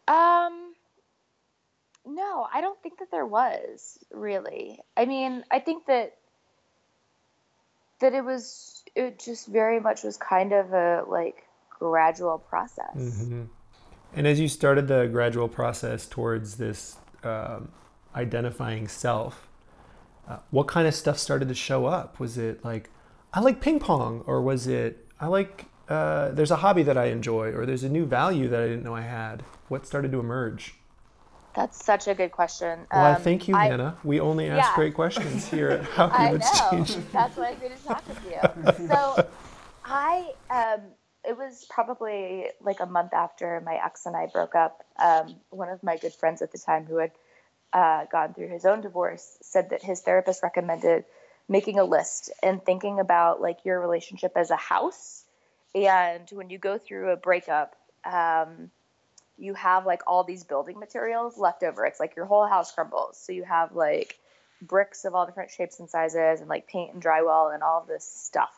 [0.08, 0.74] Um,
[2.04, 4.80] no, I don't think that there was really.
[4.98, 6.18] I mean, I think that
[8.00, 12.96] that it was it just very much was kind of a like gradual process.
[12.96, 13.44] Mm-hmm.
[14.14, 17.70] And as you started the gradual process towards this um,
[18.14, 19.48] identifying self,
[20.28, 22.20] uh, what kind of stuff started to show up?
[22.20, 22.90] Was it like
[23.32, 27.06] I like ping pong, or was it I like uh, there's a hobby that I
[27.06, 29.42] enjoy, or there's a new value that I didn't know I had?
[29.68, 30.74] What started to emerge?
[31.54, 32.86] That's such a good question.
[32.92, 33.98] Well, um, thank you, I, Hannah.
[34.04, 34.74] We only ask yeah.
[34.74, 36.96] great questions here at How Humans Change.
[37.12, 38.88] That's why I'm going to talk with you.
[38.88, 39.28] So,
[39.84, 40.80] I um,
[41.24, 44.84] it was probably like a month after my ex and I broke up.
[44.98, 47.12] Um, one of my good friends at the time, who had
[47.72, 51.04] uh, gone through his own divorce, said that his therapist recommended
[51.48, 55.24] making a list and thinking about like your relationship as a house.
[55.74, 58.70] And when you go through a breakup, um,
[59.38, 61.84] you have like all these building materials left over.
[61.86, 63.18] It's like your whole house crumbles.
[63.18, 64.18] So you have like
[64.60, 68.04] bricks of all different shapes and sizes and like paint and drywall and all this
[68.04, 68.54] stuff.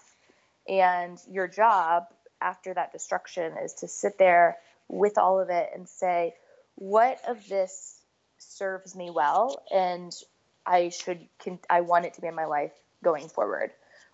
[0.69, 2.05] And your job
[2.41, 4.59] after that destruction is to sit there
[4.89, 6.35] with all of it and say,
[6.77, 7.99] what of this
[8.39, 10.13] serves me well and
[10.67, 11.21] I should
[11.69, 13.71] I want it to be in my life going forward.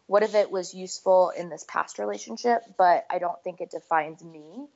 [0.07, 4.23] What if it was useful in this past relationship, but I don't think it defines
[4.25, 4.67] me?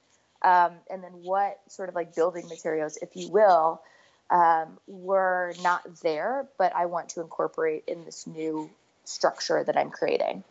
[0.45, 3.81] Um, and then what sort of like building materials, if you will,
[4.31, 8.71] um, were not there, but I want to incorporate in this new
[9.05, 10.45] structure that I'm creating.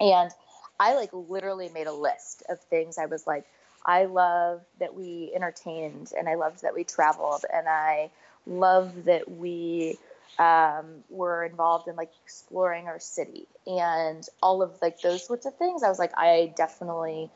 [0.00, 0.30] And
[0.78, 3.44] I like literally made a list of things I was like,
[3.84, 8.10] I love that we entertained and I loved that we traveled and I
[8.46, 9.98] love that we
[10.38, 15.54] um, were involved in like exploring our city and all of like those sorts of
[15.56, 15.82] things.
[15.82, 17.30] I was like, I definitely,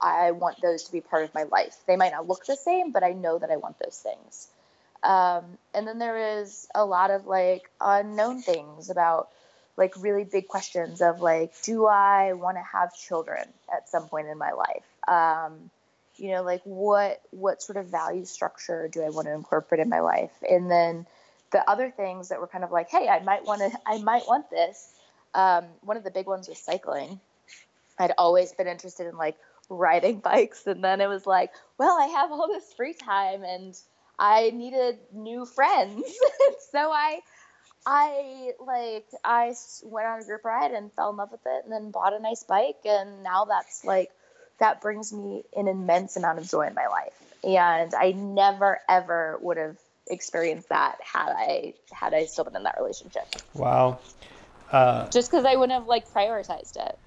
[0.00, 1.76] I want those to be part of my life.
[1.86, 4.48] They might not look the same, but I know that I want those things.
[5.02, 9.28] Um, and then there is a lot of like unknown things about
[9.76, 14.28] like really big questions of like, do I want to have children at some point
[14.28, 14.84] in my life?
[15.06, 15.70] Um,
[16.16, 19.88] you know, like what what sort of value structure do I want to incorporate in
[19.88, 20.32] my life?
[20.48, 21.06] And then
[21.50, 24.26] the other things that were kind of like, hey, I might want to, I might
[24.26, 24.92] want this.
[25.34, 27.20] Um, one of the big ones was cycling.
[27.98, 29.36] I'd always been interested in like
[29.68, 33.74] riding bikes, and then it was like, well, I have all this free time and
[34.18, 36.04] I needed new friends,
[36.70, 37.20] so I
[37.86, 41.72] I like I went on a group ride and fell in love with it, and
[41.72, 44.10] then bought a nice bike, and now that's like
[44.58, 49.38] that brings me an immense amount of joy in my life, and I never ever
[49.42, 49.76] would have
[50.08, 53.26] experienced that had I had I still been in that relationship.
[53.54, 53.98] Wow.
[54.70, 56.98] Uh, Just because I wouldn't have like prioritized it.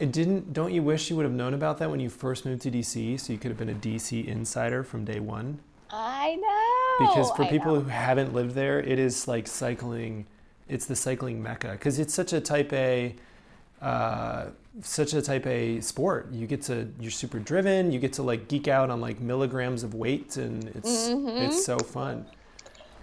[0.00, 0.54] It didn't.
[0.54, 3.20] Don't you wish you would have known about that when you first moved to DC,
[3.20, 5.60] so you could have been a DC insider from day one?
[5.90, 7.06] I know.
[7.06, 7.80] Because for I people know.
[7.82, 10.24] who haven't lived there, it is like cycling.
[10.70, 13.14] It's the cycling mecca because it's such a type A,
[13.82, 14.46] uh,
[14.80, 16.32] such a type A sport.
[16.32, 17.92] You get to you're super driven.
[17.92, 21.28] You get to like geek out on like milligrams of weight, and it's mm-hmm.
[21.28, 22.24] it's so fun.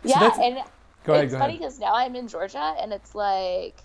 [0.03, 0.63] Yeah, so and
[1.03, 3.83] go ahead, it's funny because now I'm in Georgia, and it's like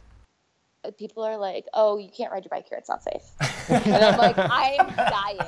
[0.98, 3.22] people are like, "Oh, you can't ride your bike here; it's not safe."
[3.68, 5.38] and I'm like, "I'm dying."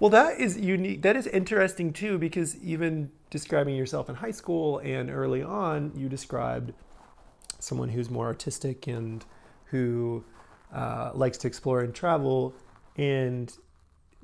[0.03, 1.03] Well, that is unique.
[1.03, 6.09] That is interesting too, because even describing yourself in high school and early on, you
[6.09, 6.73] described
[7.61, 9.25] someone who's more artistic and
[9.67, 10.25] who
[10.75, 12.53] uh, likes to explore and travel.
[12.97, 13.57] And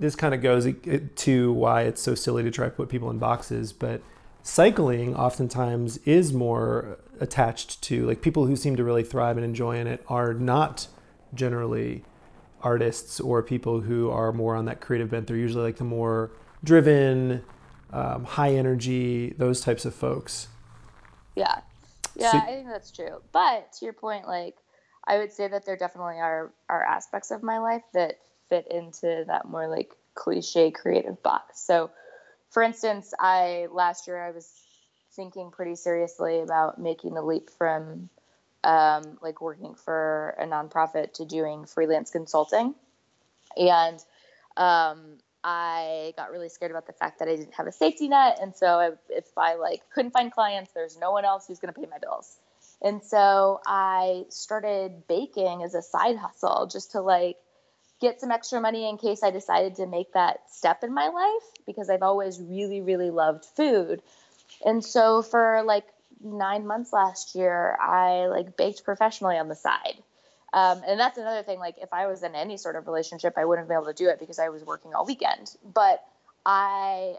[0.00, 0.66] this kind of goes
[1.14, 3.72] to why it's so silly to try to put people in boxes.
[3.72, 4.02] But
[4.48, 9.76] cycling oftentimes is more attached to like people who seem to really thrive and enjoy
[9.76, 10.88] in it are not
[11.34, 12.02] generally
[12.62, 15.26] artists or people who are more on that creative bent.
[15.26, 16.30] They're usually like the more
[16.64, 17.44] driven,
[17.92, 20.48] um, high energy, those types of folks.
[21.36, 21.60] Yeah.
[22.16, 23.20] Yeah, so, I think that's true.
[23.32, 24.56] But to your point, like,
[25.06, 29.24] I would say that there definitely are, are aspects of my life that fit into
[29.26, 31.60] that more like cliche creative box.
[31.60, 31.90] So,
[32.50, 34.50] for instance, I last year I was
[35.12, 38.08] thinking pretty seriously about making the leap from
[38.64, 42.74] um, like working for a nonprofit to doing freelance consulting.
[43.56, 43.98] And
[44.56, 48.38] um, I got really scared about the fact that I didn't have a safety net.
[48.40, 51.72] And so I, if I like couldn't find clients, there's no one else who's going
[51.72, 52.38] to pay my bills.
[52.82, 57.36] And so I started baking as a side hustle just to like
[58.00, 61.64] get some extra money in case I decided to make that step in my life
[61.66, 64.02] because I've always really, really loved food.
[64.64, 65.84] And so for like
[66.22, 70.02] nine months last year, I like baked professionally on the side.
[70.52, 71.58] Um, and that's another thing.
[71.58, 74.08] Like, if I was in any sort of relationship, I wouldn't be able to do
[74.08, 75.54] it because I was working all weekend.
[75.62, 76.02] But
[76.46, 77.16] I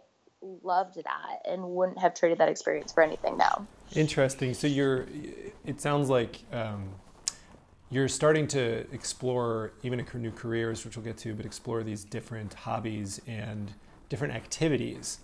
[0.64, 3.68] loved that and wouldn't have traded that experience for anything now.
[3.94, 4.54] Interesting.
[4.54, 5.06] So you're.
[5.66, 6.90] It sounds like um,
[7.92, 12.54] you're starting to explore even new careers, which we'll get to, but explore these different
[12.54, 13.74] hobbies and
[14.10, 15.20] different activities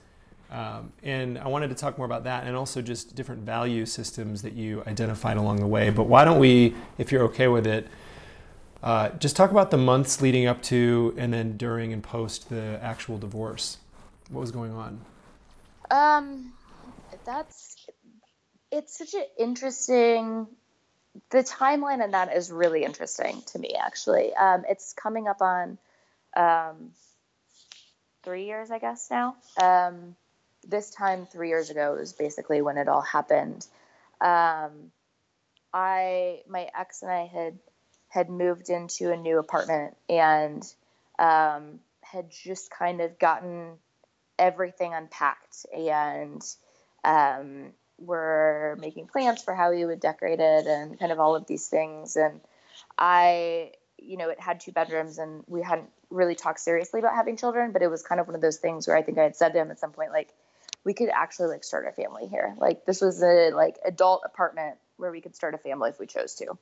[0.52, 4.42] um, and I wanted to talk more about that and also just different value systems
[4.44, 5.90] that you identified along the way.
[5.90, 7.88] But why don't we, if you're okay with it,
[8.84, 12.80] uh, just talk about the months leading up to and then during and post the
[12.82, 13.80] actual divorce.
[14.30, 15.02] What was going on?
[15.90, 16.54] Um,
[17.26, 17.76] that's
[18.72, 20.48] it's such an interesting.
[21.30, 23.76] The timeline in that is really interesting to me.
[23.80, 25.78] Actually, um, it's coming up on
[26.36, 26.92] um,
[28.24, 29.36] three years, I guess now.
[29.62, 30.16] Um,
[30.68, 33.66] this time three years ago is basically when it all happened.
[34.20, 34.92] Um,
[35.74, 37.60] I my ex and I had
[38.10, 40.64] had moved into a new apartment and
[41.20, 43.74] um, had just kind of gotten
[44.40, 46.42] everything unpacked and
[47.04, 51.48] um, were making plans for how we would decorate it and kind of all of
[51.48, 52.16] these things.
[52.16, 52.42] And
[52.98, 57.38] I, you know, it had two bedrooms and we hadn't really talked seriously about having
[57.38, 59.36] children, but it was kind of one of those things where I think I had
[59.36, 60.30] said to him at some point, like,
[60.84, 62.56] we could actually like start a family here.
[62.58, 66.06] Like this was a like adult apartment where we could start a family if we
[66.06, 66.58] chose to.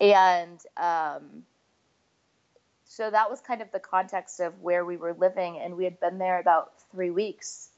[0.00, 1.44] And um,
[2.84, 6.00] so that was kind of the context of where we were living, and we had
[6.00, 7.68] been there about three weeks.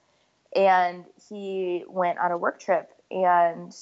[0.56, 3.76] And he went on a work trip, and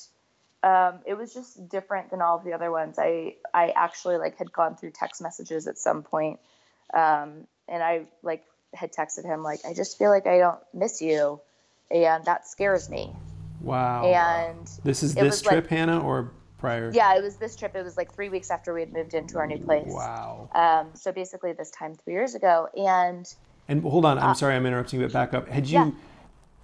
[0.64, 2.98] um, it was just different than all of the other ones.
[2.98, 6.40] I I actually like had gone through text messages at some point,
[6.92, 11.00] um, and I like had texted him like, I just feel like I don't miss
[11.00, 11.40] you,
[11.92, 13.12] and that scares me.
[13.60, 14.04] Wow.
[14.04, 16.90] And this is this trip, like- Hannah, or prior?
[16.92, 17.76] yeah, it was this trip.
[17.76, 19.86] It was like three weeks after we had moved into our new place.
[19.92, 20.48] Wow.
[20.56, 23.32] Um, so basically, this time three years ago, and
[23.68, 25.46] And hold on, I'm sorry, I'm interrupting you, but back up.
[25.48, 25.92] Had you, Uh, Yeah.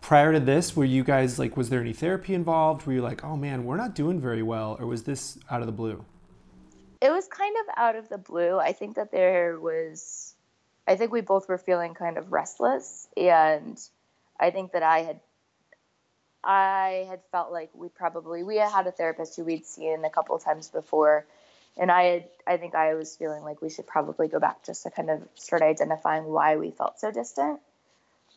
[0.00, 2.86] Prior to this, were you guys like, was there any therapy involved?
[2.86, 5.66] Were you like, oh man, we're not doing very well, or was this out of
[5.66, 6.04] the blue?
[7.00, 8.58] it was kind of out of the blue.
[8.58, 10.34] I think that there was,
[10.86, 13.78] I think we both were feeling kind of restless, and
[14.38, 15.20] I think that I had,
[16.44, 20.36] I had felt like we probably we had a therapist who we'd seen a couple
[20.36, 21.26] of times before,
[21.78, 24.82] and I had, I think I was feeling like we should probably go back just
[24.82, 27.60] to kind of start identifying why we felt so distant,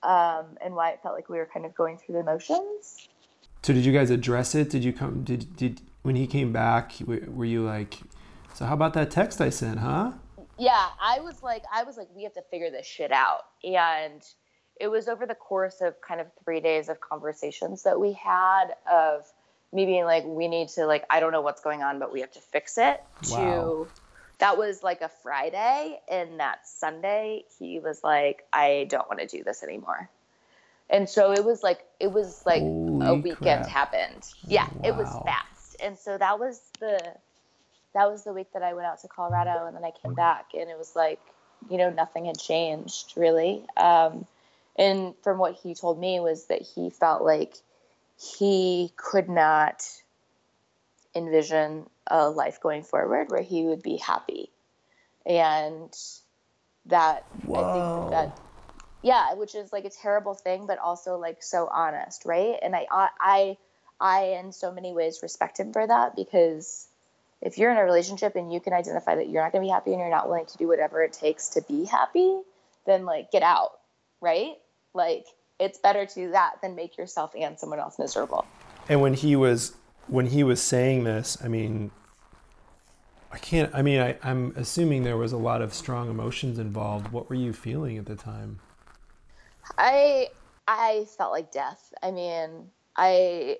[0.03, 3.07] um, and why it felt like we were kind of going through the motions.
[3.63, 4.69] So did you guys address it?
[4.69, 5.23] Did you come?
[5.23, 6.97] Did did when he came back?
[6.99, 7.99] w- Were you like,
[8.53, 10.11] so how about that text I sent, huh?
[10.57, 14.21] yeah i was like i was like we have to figure this shit out and
[14.79, 18.65] it was over the course of kind of three days of conversations that we had
[18.91, 19.23] of
[19.71, 22.19] me being like we need to like i don't know what's going on but we
[22.19, 23.39] have to fix it Wow.
[23.39, 23.91] to
[24.43, 29.27] that was like a friday and that sunday he was like i don't want to
[29.27, 30.09] do this anymore
[30.89, 33.67] and so it was like it was like a weekend crap.
[33.67, 37.15] happened yeah it was fast and so that was the
[37.93, 40.47] that was the week that I went out to Colorado, and then I came back,
[40.53, 41.19] and it was like,
[41.69, 43.63] you know, nothing had changed really.
[43.77, 44.25] Um,
[44.75, 47.55] and from what he told me was that he felt like
[48.19, 49.85] he could not
[51.15, 54.49] envision a life going forward where he would be happy,
[55.25, 55.95] and
[56.87, 58.39] that I think that
[59.03, 62.55] yeah, which is like a terrible thing, but also like so honest, right?
[62.61, 63.57] And I I I,
[63.99, 66.87] I in so many ways respect him for that because
[67.41, 69.71] if you're in a relationship and you can identify that you're not going to be
[69.71, 72.39] happy and you're not willing to do whatever it takes to be happy,
[72.85, 73.79] then like get out,
[74.21, 74.53] right?
[74.93, 75.25] Like
[75.59, 78.45] it's better to do that than make yourself and someone else miserable.
[78.87, 79.75] And when he was
[80.07, 81.91] when he was saying this, I mean,
[83.31, 83.73] I can't.
[83.73, 87.11] I mean, I, I'm assuming there was a lot of strong emotions involved.
[87.11, 88.59] What were you feeling at the time?
[89.77, 90.29] I
[90.67, 91.93] I felt like death.
[92.01, 93.57] I mean, I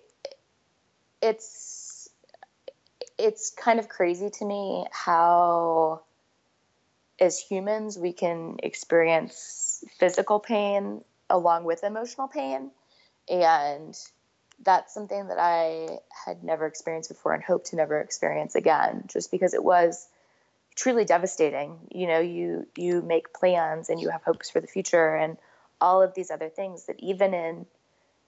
[1.21, 2.09] it's
[3.17, 6.03] it's kind of crazy to me how
[7.19, 12.71] as humans we can experience physical pain along with emotional pain
[13.29, 13.97] and
[14.61, 19.31] that's something that I had never experienced before and hope to never experience again just
[19.31, 20.07] because it was
[20.75, 21.79] truly devastating.
[21.91, 25.37] You know you you make plans and you have hopes for the future and
[25.81, 27.65] all of these other things that even in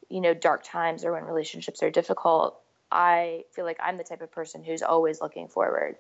[0.09, 2.59] you know dark times or when relationships are difficult
[2.91, 5.95] i feel like i'm the type of person who's always looking forward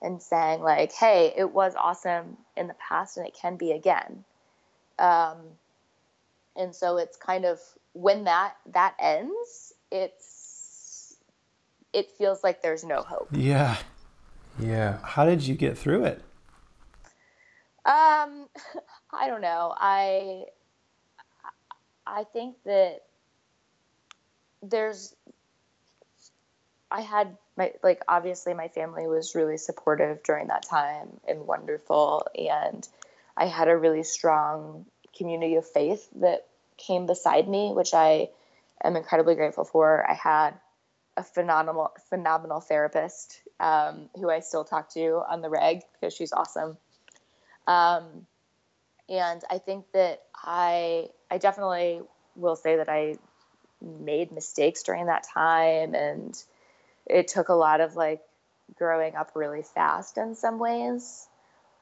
[0.00, 4.24] and saying like hey it was awesome in the past and it can be again.
[4.98, 5.36] Um,
[6.56, 7.60] and so it's kind of
[7.98, 11.16] when that that ends it's
[11.92, 13.76] it feels like there's no hope Yeah.
[14.60, 14.98] Yeah.
[15.02, 16.22] How did you get through it?
[17.84, 18.48] Um,
[19.12, 19.74] I don't know.
[19.76, 20.44] I
[22.06, 23.02] I think that
[24.62, 25.14] there's
[26.90, 32.26] I had my like obviously my family was really supportive during that time and wonderful
[32.36, 32.86] and
[33.36, 36.46] I had a really strong community of faith that
[36.78, 38.28] came beside me which I
[38.82, 40.08] am incredibly grateful for.
[40.08, 40.54] I had
[41.16, 46.32] a phenomenal phenomenal therapist um, who I still talk to on the reg because she's
[46.32, 46.76] awesome.
[47.66, 48.26] Um,
[49.08, 52.02] and I think that I I definitely
[52.36, 53.16] will say that I
[53.82, 56.40] made mistakes during that time, and
[57.06, 58.20] it took a lot of like
[58.76, 61.26] growing up really fast in some ways.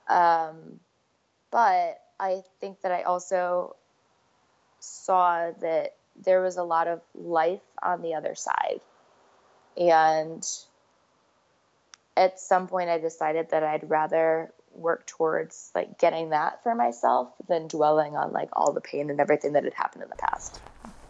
[0.08, 0.80] Um,
[1.50, 3.76] but I think that I also
[4.80, 8.80] saw that there was a lot of life on the other side,
[9.76, 10.46] and
[12.16, 17.28] at some point I decided that I'd rather work towards like getting that for myself
[17.48, 20.60] than dwelling on like all the pain and everything that had happened in the past.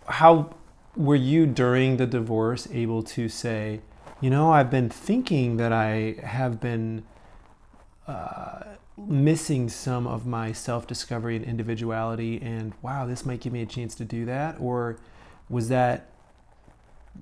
[0.07, 0.55] How
[0.97, 3.81] were you during the divorce able to say,
[4.21, 7.05] you know, I've been thinking that I have been
[8.07, 8.61] uh,
[8.97, 13.67] missing some of my self discovery and individuality, and wow, this might give me a
[13.67, 14.57] chance to do that?
[14.61, 14.99] Or
[15.49, 16.11] was that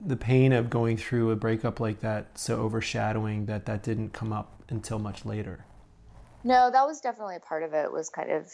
[0.05, 4.33] the pain of going through a breakup like that so overshadowing that that didn't come
[4.33, 5.65] up until much later?
[6.43, 8.53] No, that was definitely a part of it, was kind of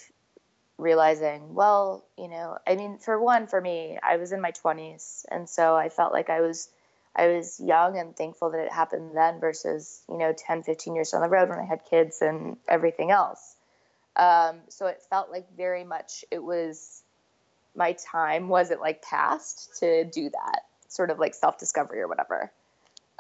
[0.79, 5.25] realizing, well, you know, I mean, for one, for me, I was in my 20s,
[5.31, 6.69] and so I felt like I was
[7.15, 11.11] I was young and thankful that it happened then versus, you know, 10, 15 years
[11.11, 13.57] down the road when I had kids and everything else.
[14.17, 17.03] Um, so it felt like very much it was
[17.75, 22.53] my time wasn't like past to do that sort of like self discovery or whatever.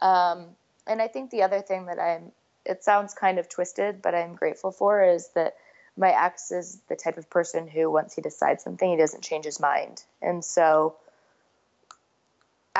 [0.02, 0.46] Um,
[0.86, 2.32] and I think the other thing that I'm,
[2.64, 5.54] it sounds kind of twisted, but I'm grateful for is that
[5.96, 9.44] my ex is the type of person who once he decides something, he doesn't change
[9.44, 10.02] his mind.
[10.20, 10.96] And so,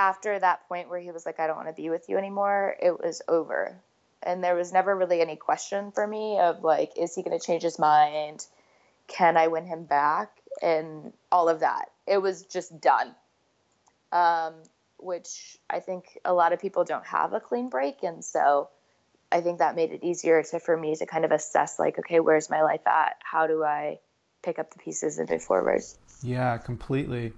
[0.00, 2.74] after that point where he was like, I don't want to be with you anymore,
[2.80, 3.76] it was over.
[4.22, 7.44] And there was never really any question for me of like, is he going to
[7.44, 8.46] change his mind?
[9.08, 10.30] Can I win him back?
[10.62, 11.90] And all of that.
[12.06, 13.14] It was just done.
[14.10, 14.54] Um,
[14.98, 18.02] which I think a lot of people don't have a clean break.
[18.02, 18.68] And so
[19.30, 22.20] I think that made it easier to, for me to kind of assess like, okay,
[22.20, 23.16] where's my life at?
[23.22, 23.98] How do I
[24.42, 25.82] pick up the pieces and move forward?
[26.22, 27.32] Yeah, completely.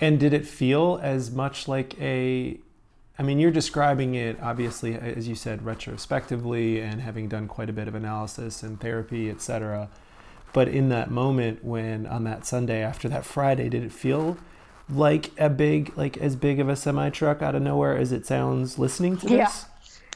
[0.00, 2.58] And did it feel as much like a
[3.20, 7.72] I mean, you're describing it obviously, as you said, retrospectively and having done quite a
[7.72, 9.90] bit of analysis and therapy, etc.
[10.52, 14.38] But in that moment, when on that Sunday after that Friday, did it feel
[14.88, 18.24] like a big, like as big of a semi truck out of nowhere as it
[18.24, 19.66] sounds listening to this?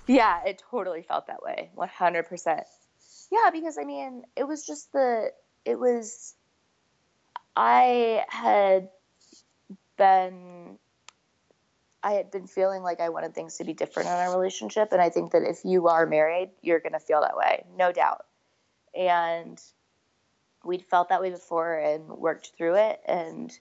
[0.06, 2.62] Yeah, yeah, it totally felt that way, one hundred percent.
[3.32, 5.30] Yeah, because I mean, it was just the,
[5.64, 6.34] it was,
[7.56, 8.88] I had
[9.96, 10.78] been
[12.02, 14.88] I had been feeling like I wanted things to be different in our relationship.
[14.90, 17.92] And I think that if you are married, you're going to feel that way, no
[17.92, 18.24] doubt.
[18.92, 19.60] And
[20.64, 23.00] we'd felt that way before and worked through it.
[23.06, 23.56] And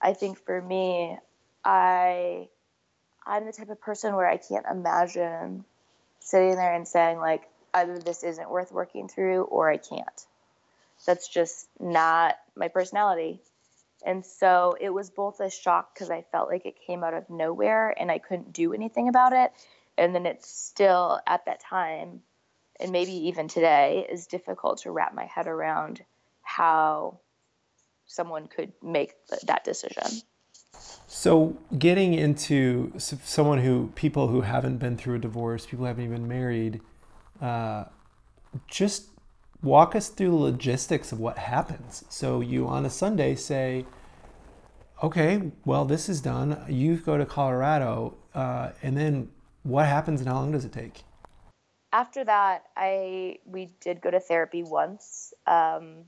[0.00, 1.16] I think for me,
[1.64, 2.48] I
[3.26, 5.64] I'm the type of person where I can't imagine
[6.20, 7.42] sitting there and saying like
[7.74, 10.26] either this isn't worth working through or I can't.
[11.06, 13.40] That's just not my personality.
[14.04, 17.28] And so it was both a shock because I felt like it came out of
[17.28, 19.52] nowhere and I couldn't do anything about it.
[19.96, 22.20] And then it's still at that time,
[22.78, 26.04] and maybe even today, is difficult to wrap my head around
[26.42, 27.18] how
[28.06, 30.22] someone could make th- that decision.
[31.08, 36.04] So, getting into someone who, people who haven't been through a divorce, people who haven't
[36.04, 36.80] even married,
[37.40, 37.84] uh,
[38.68, 39.08] just
[39.62, 42.04] walk us through the logistics of what happens.
[42.08, 43.86] So you on a Sunday say,
[45.02, 46.64] okay, well, this is done.
[46.68, 49.30] You go to Colorado, uh, and then
[49.62, 51.02] what happens and how long does it take?
[51.92, 56.04] After that, I we did go to therapy once, um,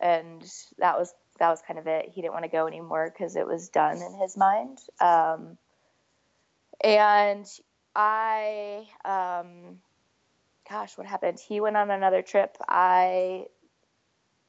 [0.00, 0.42] and
[0.78, 2.10] that was that was kind of it.
[2.12, 4.78] He didn't want to go anymore because it was done in his mind.
[5.00, 5.58] Um,
[6.82, 7.46] and
[7.94, 9.78] I um,
[10.70, 11.38] gosh, what happened?
[11.40, 12.56] He went on another trip.
[12.68, 13.46] I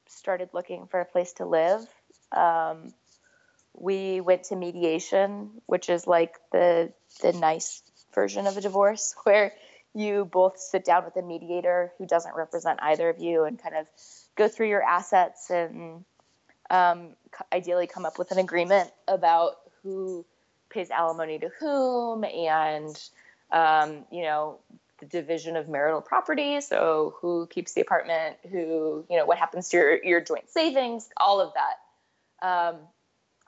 [0.08, 1.82] started looking for a place to live.
[2.32, 2.94] Um,
[3.74, 7.82] we went to mediation, which is like the the nice
[8.14, 9.54] version of a divorce, where
[9.94, 13.76] you both sit down with a mediator who doesn't represent either of you and kind
[13.76, 13.88] of
[14.38, 16.06] go through your assets and
[16.70, 17.10] um,
[17.52, 20.26] ideally come up with an agreement about who
[20.70, 22.98] pays alimony to whom and
[23.52, 24.60] um, you know
[25.02, 26.62] the division of marital property.
[26.62, 31.10] So who keeps the apartment, who, you know, what happens to your, your joint savings,
[31.18, 32.48] all of that.
[32.48, 32.78] Um,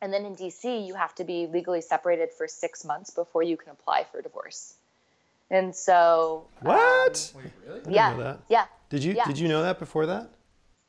[0.01, 3.55] and then in DC, you have to be legally separated for six months before you
[3.55, 4.73] can apply for divorce.
[5.49, 7.31] And so what?
[7.35, 7.95] Um, Wait, really?
[7.95, 8.65] Yeah, yeah.
[8.89, 9.25] Did you yeah.
[9.25, 10.29] did you know that before that?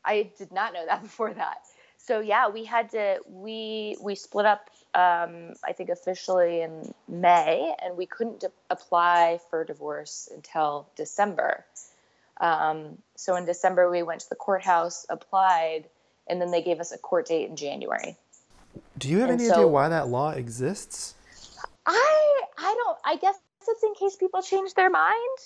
[0.04, 1.58] I did not know that before that.
[2.07, 7.74] So yeah, we had to we we split up um, I think officially in May,
[7.82, 11.64] and we couldn't apply for divorce until December.
[12.40, 15.84] Um, so in December, we went to the courthouse, applied,
[16.28, 18.16] and then they gave us a court date in January.
[18.98, 21.14] Do you have and any so, idea why that law exists?
[21.86, 22.98] I I don't.
[23.05, 23.36] I guess
[23.66, 25.38] it's in case people change their mind.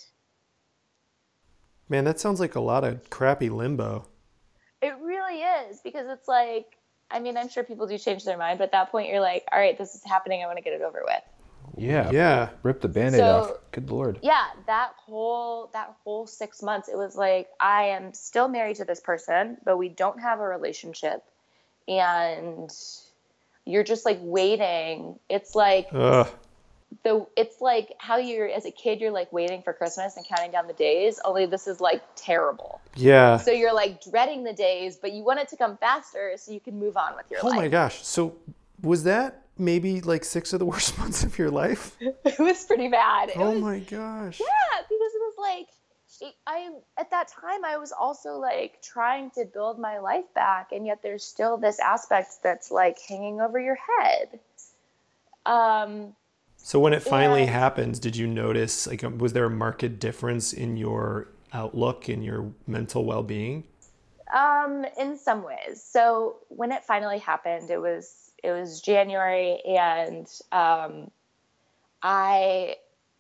[1.89, 4.07] Man, that sounds like a lot of crappy limbo.
[4.83, 6.67] It really is because it's like
[7.11, 9.47] I mean, I'm sure people do change their mind, but at that point, you're like,
[9.51, 10.43] all right, this is happening.
[10.43, 11.23] I want to get it over with.
[11.79, 12.11] Yeah.
[12.11, 12.51] Yeah.
[12.63, 13.51] Rip the band-aid So- off.
[13.73, 14.19] Good lord.
[14.23, 18.85] yeah that whole that whole six months it was like i am still married to
[18.85, 21.23] this person but we don't have a relationship
[21.87, 22.71] and
[23.65, 26.29] you're just like waiting it's like Ugh.
[27.05, 30.51] The it's like how you're as a kid you're like waiting for christmas and counting
[30.51, 33.37] down the days only this is like terrible Yeah.
[33.37, 36.61] so you're like dreading the days but you want it to come faster so you
[36.61, 38.05] can move on with your Oh life my gosh.
[38.07, 38.37] So
[38.83, 41.95] was that maybe like six of the worst months of your life?
[42.01, 44.41] it was pretty bad It Oh was- my gosh.
[44.41, 45.69] Yeah, because it was like
[46.47, 50.87] I at that time I was also like trying to build my life back, and
[50.87, 54.41] yet there's still this aspect that's like hanging over your head.
[55.47, 56.15] Um,
[56.59, 59.99] So when it finally And- happens, did you notice like um, was there a marked
[59.99, 63.65] difference in your outlook in your mental well-being?
[64.35, 65.83] um, in some ways.
[65.83, 71.11] So when it finally happened, it was it was January, and um,
[72.03, 72.77] I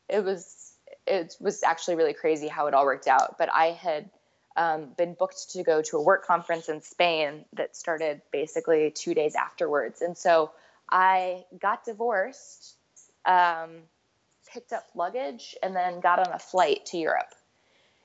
[0.08, 0.72] it was
[1.06, 3.38] it was actually really crazy how it all worked out.
[3.38, 4.10] But I had
[4.56, 9.14] um, been booked to go to a work conference in Spain that started basically two
[9.14, 10.50] days afterwards, and so
[10.90, 12.74] I got divorced,
[13.28, 13.82] um,
[14.52, 17.32] picked up luggage, and then got on a flight to Europe.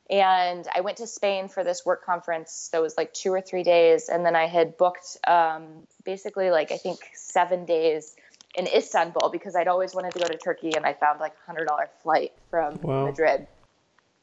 [0.09, 3.63] And I went to Spain for this work conference that was like two or three
[3.63, 8.15] days, and then I had booked um, basically like I think seven days
[8.55, 11.45] in Istanbul because I'd always wanted to go to Turkey, and I found like a
[11.47, 13.05] hundred dollar flight from Wow.
[13.05, 13.47] Madrid.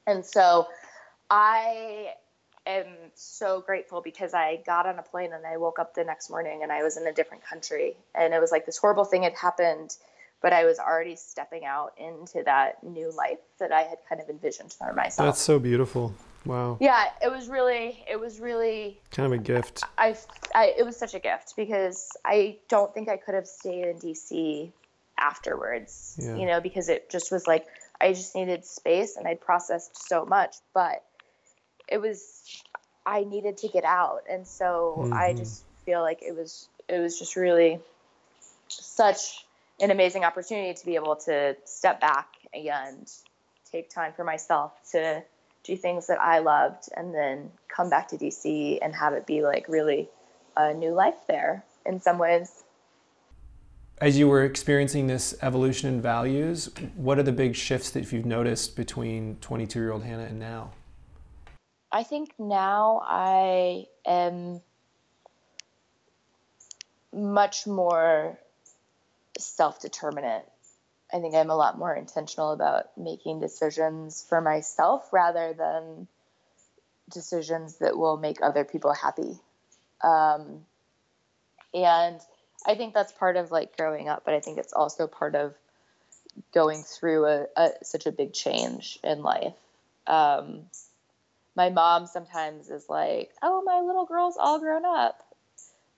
[0.06, 0.68] And so
[1.30, 2.14] I
[2.66, 6.28] am so grateful because I got on a plane and I woke up the next
[6.30, 9.22] morning and I was in a different country, and it was like this horrible thing
[9.22, 9.96] had happened,
[10.42, 14.28] but I was already stepping out into that new life that I had kind of
[14.28, 15.26] envisioned for myself.
[15.28, 16.14] That's so beautiful.
[16.46, 16.78] Wow.
[16.80, 19.84] yeah, it was really, it was really Kind of a gift.
[19.98, 20.16] I,
[20.54, 23.98] I it was such a gift because I don't think I could have stayed in
[23.98, 24.72] DC
[25.18, 26.16] afterwards.
[26.18, 26.36] Yeah.
[26.36, 27.66] You know, because it just was like
[28.00, 31.04] I just needed space and I'd processed so much, but
[31.88, 32.62] it was
[33.04, 35.38] I needed to get out, and so I Mhm.
[35.38, 37.80] just feel like it was it was just really
[38.68, 39.46] such
[39.80, 43.10] an amazing opportunity to be able to step back and
[43.70, 45.22] take time for myself to
[45.64, 49.42] do things that I loved and then come back to DC and have it be
[49.42, 50.08] like really
[50.56, 52.64] a new life there in some ways.
[53.98, 58.24] As you were experiencing this evolution in values, what are the big shifts that you've
[58.24, 60.72] noticed between 22-year-old Hannah and now?
[61.92, 64.62] I think now I am
[67.12, 68.38] much more
[69.38, 70.44] self determinate.
[71.12, 76.06] I think I'm a lot more intentional about making decisions for myself rather than
[77.10, 79.38] decisions that will make other people happy.
[80.02, 80.64] Um,
[81.74, 82.20] and
[82.66, 85.54] I think that's part of like growing up, but I think it's also part of
[86.52, 89.54] going through a, a such a big change in life.
[90.06, 90.62] Um,
[91.56, 95.22] my mom sometimes is like, "Oh, my little girl's all grown up."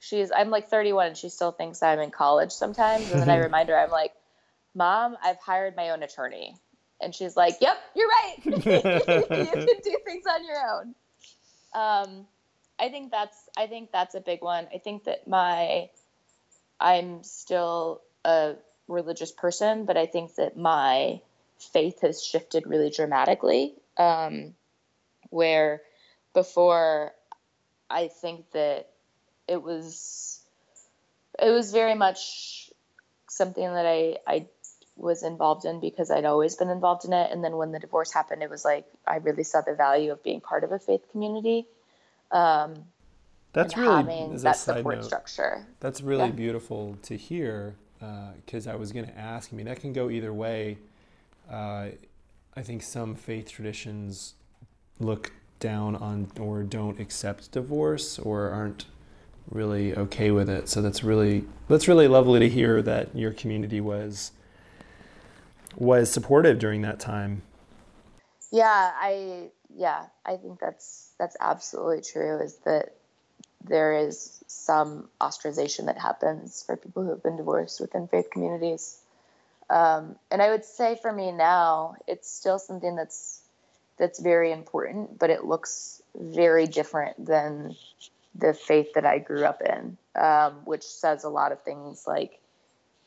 [0.03, 3.37] She's I'm like 31 and she still thinks I'm in college sometimes, and then I
[3.39, 4.13] remind her I'm like,
[4.75, 6.57] "Mom, I've hired my own attorney."
[7.01, 8.37] And she's like, "Yep, you're right.
[8.45, 8.53] you
[9.31, 10.95] can do things on your own."
[11.73, 12.27] Um,
[12.81, 14.67] I think that's I think that's a big one.
[14.75, 15.89] I think that my
[16.81, 18.55] I'm still a
[18.89, 21.21] religious person, but I think that my
[21.61, 23.75] faith has shifted really dramatically.
[23.97, 24.55] Um,
[25.31, 25.83] where
[26.35, 27.13] before
[27.89, 28.92] I think that
[29.49, 30.41] it was
[31.39, 32.71] it was very much
[33.29, 34.47] something that I I
[34.97, 38.13] was involved in because I'd always been involved in it and then when the divorce
[38.13, 41.11] happened it was like I really saw the value of being part of a faith
[41.11, 41.67] community
[42.31, 42.85] um
[43.53, 46.33] That's really having as a that support note, structure That's really Yeah.
[46.33, 47.75] beautiful to hear
[48.45, 49.53] because I was going to ask.
[49.53, 50.79] I mean, that can go either way.
[51.51, 51.89] Uh,
[52.57, 54.35] I think some faith traditions
[54.99, 58.87] look down on or don't accept divorce or aren't
[59.51, 60.69] really okay with it.
[60.69, 64.33] So that's really that's really lovely to hear that your community was
[65.77, 67.43] was supportive during that time.
[68.51, 72.39] Yeah, I yeah, I think that's that's absolutely true.
[72.41, 72.95] Is that
[73.65, 78.99] there is some ostracization that happens for people who have been divorced within faith communities,
[79.71, 83.41] um, and I would say for me now, it's still something that's
[83.99, 87.77] that's very important, but it looks very different than
[88.35, 92.41] the faith that I grew up in, um, which says a lot of things like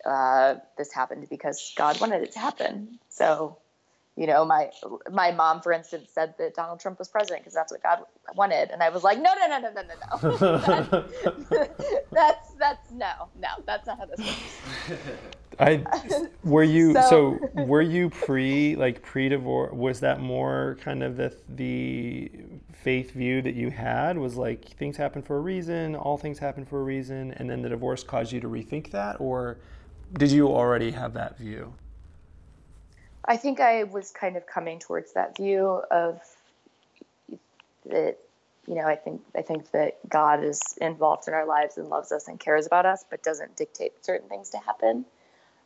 [0.05, 2.99] uh, this happened because God wanted it to happen.
[3.09, 3.57] So
[4.16, 4.70] you know my
[5.11, 7.99] my mom for instance said that donald trump was president because that's what god
[8.36, 9.95] wanted and i was like no no no no no no
[10.91, 11.05] no
[12.11, 14.99] that's that's no no that's not how this works
[15.59, 15.84] I
[16.43, 19.74] were you so, so were you pre like pre divorce?
[19.74, 22.32] Was that more kind of the the
[22.74, 24.18] faith view that you had?
[24.18, 27.61] Was like things happen for a reason, all things happen for a reason, and then
[27.61, 29.57] the divorce caused you to rethink that, or
[30.13, 31.74] did you already have that view?
[33.28, 36.21] I think I was kind of coming towards that view of
[37.86, 38.17] that
[38.67, 42.11] you know, I think I think that God is involved in our lives and loves
[42.11, 45.05] us and cares about us, but doesn't dictate certain things to happen.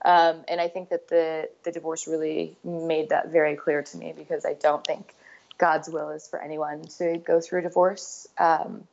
[0.04, 4.14] Um, and I think that the the divorce really made that very clear to me
[4.16, 5.14] because I don't think
[5.58, 8.28] God's will is for anyone to go through a divorce.
[8.38, 8.88] Um,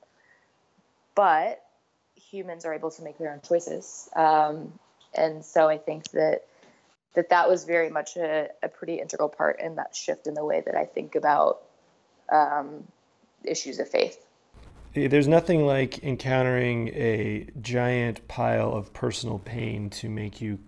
[1.15, 1.63] but
[2.31, 4.73] humans are able to make their own choices, um,
[5.15, 6.45] and so I think that
[7.17, 10.45] that that was very much a, a, pretty integral part in that shift in the
[10.45, 11.63] way that I think about
[12.31, 12.85] um,
[13.43, 14.25] issues of faith.
[14.95, 20.59] There's nothing like encountering a giant pile of personal pain to make you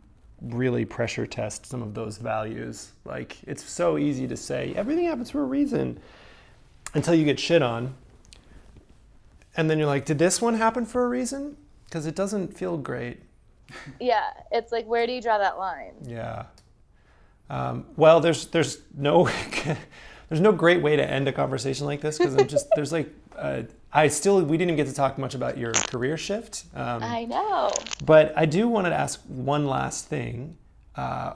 [0.40, 2.92] really pressure test some of those values.
[3.04, 5.98] Like, it's so easy to say everything happens for a reason
[6.94, 7.94] until you get shit on.
[9.56, 11.56] And then you're like, did this one happen for a reason?
[11.84, 13.22] Because it doesn't feel great.
[14.00, 15.94] Yeah, it's like, where do you draw that line?
[16.02, 16.46] Yeah.
[17.50, 19.24] Um, well, there's there's no
[20.28, 23.10] there's no great way to end a conversation like this because I'm just there's like
[23.36, 23.62] uh,
[23.92, 26.64] I still we didn't even get to talk much about your career shift.
[26.74, 27.70] Um, I know.
[28.04, 30.56] But I do want to ask one last thing.
[30.94, 31.34] Uh,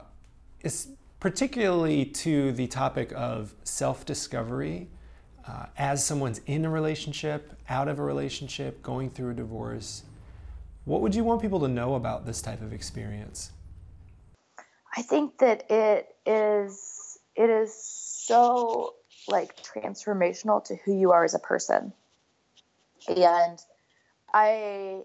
[0.62, 0.89] is
[1.20, 4.89] particularly to the topic of self-discovery
[5.47, 10.03] uh, as someone's in a relationship, out of a relationship, going through a divorce.
[10.85, 13.53] What would you want people to know about this type of experience?
[14.97, 18.95] I think that it is it is so
[19.28, 21.93] like transformational to who you are as a person.
[23.09, 23.59] And
[24.35, 25.03] I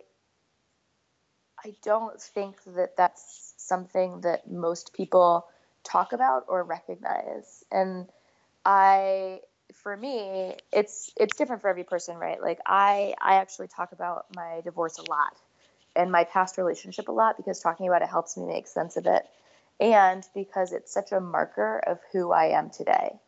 [1.64, 5.48] I don't think that that's something that most people
[5.84, 7.64] talk about or recognize.
[7.72, 8.08] And
[8.66, 9.42] I
[9.74, 12.42] for me, it's it's different for every person, right?
[12.42, 15.38] Like I I actually talk about my divorce a lot
[15.98, 19.06] and my past relationship a lot because talking about it helps me make sense of
[19.08, 19.26] it
[19.80, 23.20] and because it's such a marker of who I am today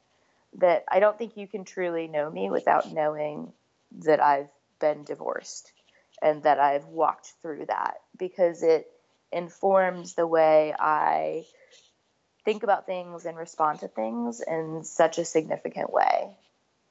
[0.57, 3.51] that I don't think you can truly know me without knowing
[3.99, 4.49] that I've
[4.79, 5.71] been divorced
[6.21, 8.89] and that I've walked through that because it
[9.31, 11.45] informs the way I
[12.45, 16.35] think about things and respond to things in such a significant way.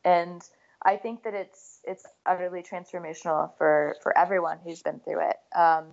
[0.04, 0.40] And
[0.80, 5.36] I think that it's it's utterly transformational for for everyone who's been through it.
[5.56, 5.86] Um,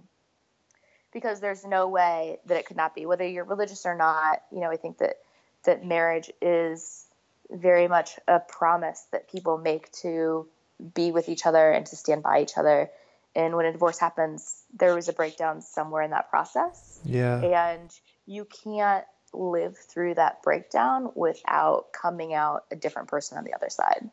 [1.14, 4.42] because there's no way that it could not be, whether you're religious or not.
[4.52, 5.16] You know, I think that
[5.64, 7.06] that marriage is
[7.50, 10.48] very much a promise that people make to
[10.94, 12.90] be with each other and to stand by each other.
[13.34, 17.00] And when a divorce happens, there was a breakdown somewhere in that process.
[17.06, 17.42] Yeah.
[17.72, 17.90] And
[18.26, 23.70] you can't live through that breakdown without coming out a different person on the other
[23.70, 24.10] side.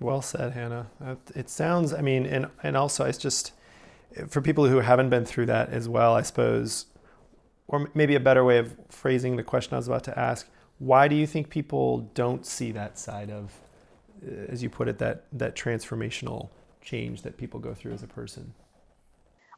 [0.00, 0.86] Well said, Hannah.
[1.34, 3.52] It sounds, I mean, and, and also it's just,
[4.28, 6.86] for people who haven't been through that as well, I suppose,
[7.68, 10.48] or maybe a better way of phrasing the question I was about to ask,
[10.78, 13.52] why do you think people don't see that side of,
[14.26, 16.48] uh, as you put it, that that transformational
[16.80, 18.54] change that people go through as a person?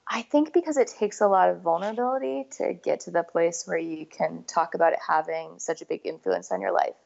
[0.09, 3.79] I think because it takes a lot of vulnerability to get to the place where
[3.79, 6.97] you can talk about it having such a big influence on your life.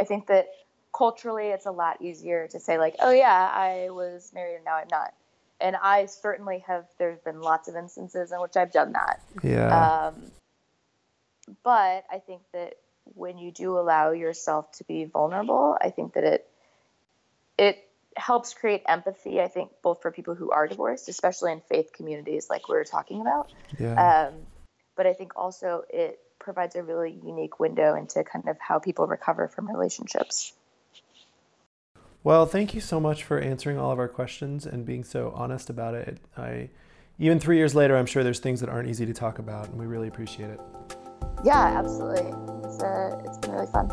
[0.00, 0.46] I think that
[0.92, 4.76] culturally it's a lot easier to say like, "Oh yeah, I was married and now
[4.76, 5.12] I'm not."
[5.60, 6.86] and I certainly have.
[6.98, 9.20] There's been lots of instances in which I've done that.
[9.42, 10.08] Yeah.
[10.08, 10.30] Um,
[11.64, 12.74] but I think that
[13.14, 16.50] when you do allow yourself to be vulnerable, I think that it
[17.56, 17.84] it
[18.16, 19.40] helps create empathy.
[19.40, 22.84] I think both for people who are divorced, especially in faith communities like we were
[22.84, 23.50] talking about.
[23.78, 24.28] Yeah.
[24.28, 24.34] Um,
[24.96, 29.06] but I think also it provides a really unique window into kind of how people
[29.06, 30.52] recover from relationships.
[32.24, 35.70] Well, thank you so much for answering all of our questions and being so honest
[35.70, 36.18] about it.
[36.36, 36.68] I,
[37.18, 39.78] even three years later, I'm sure there's things that aren't easy to talk about, and
[39.78, 40.60] we really appreciate it.
[41.44, 42.32] Yeah, absolutely.
[42.64, 43.88] It's, uh, it's been really fun.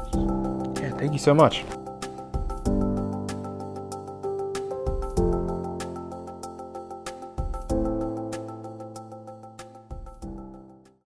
[0.82, 1.64] Yeah, thank you so much.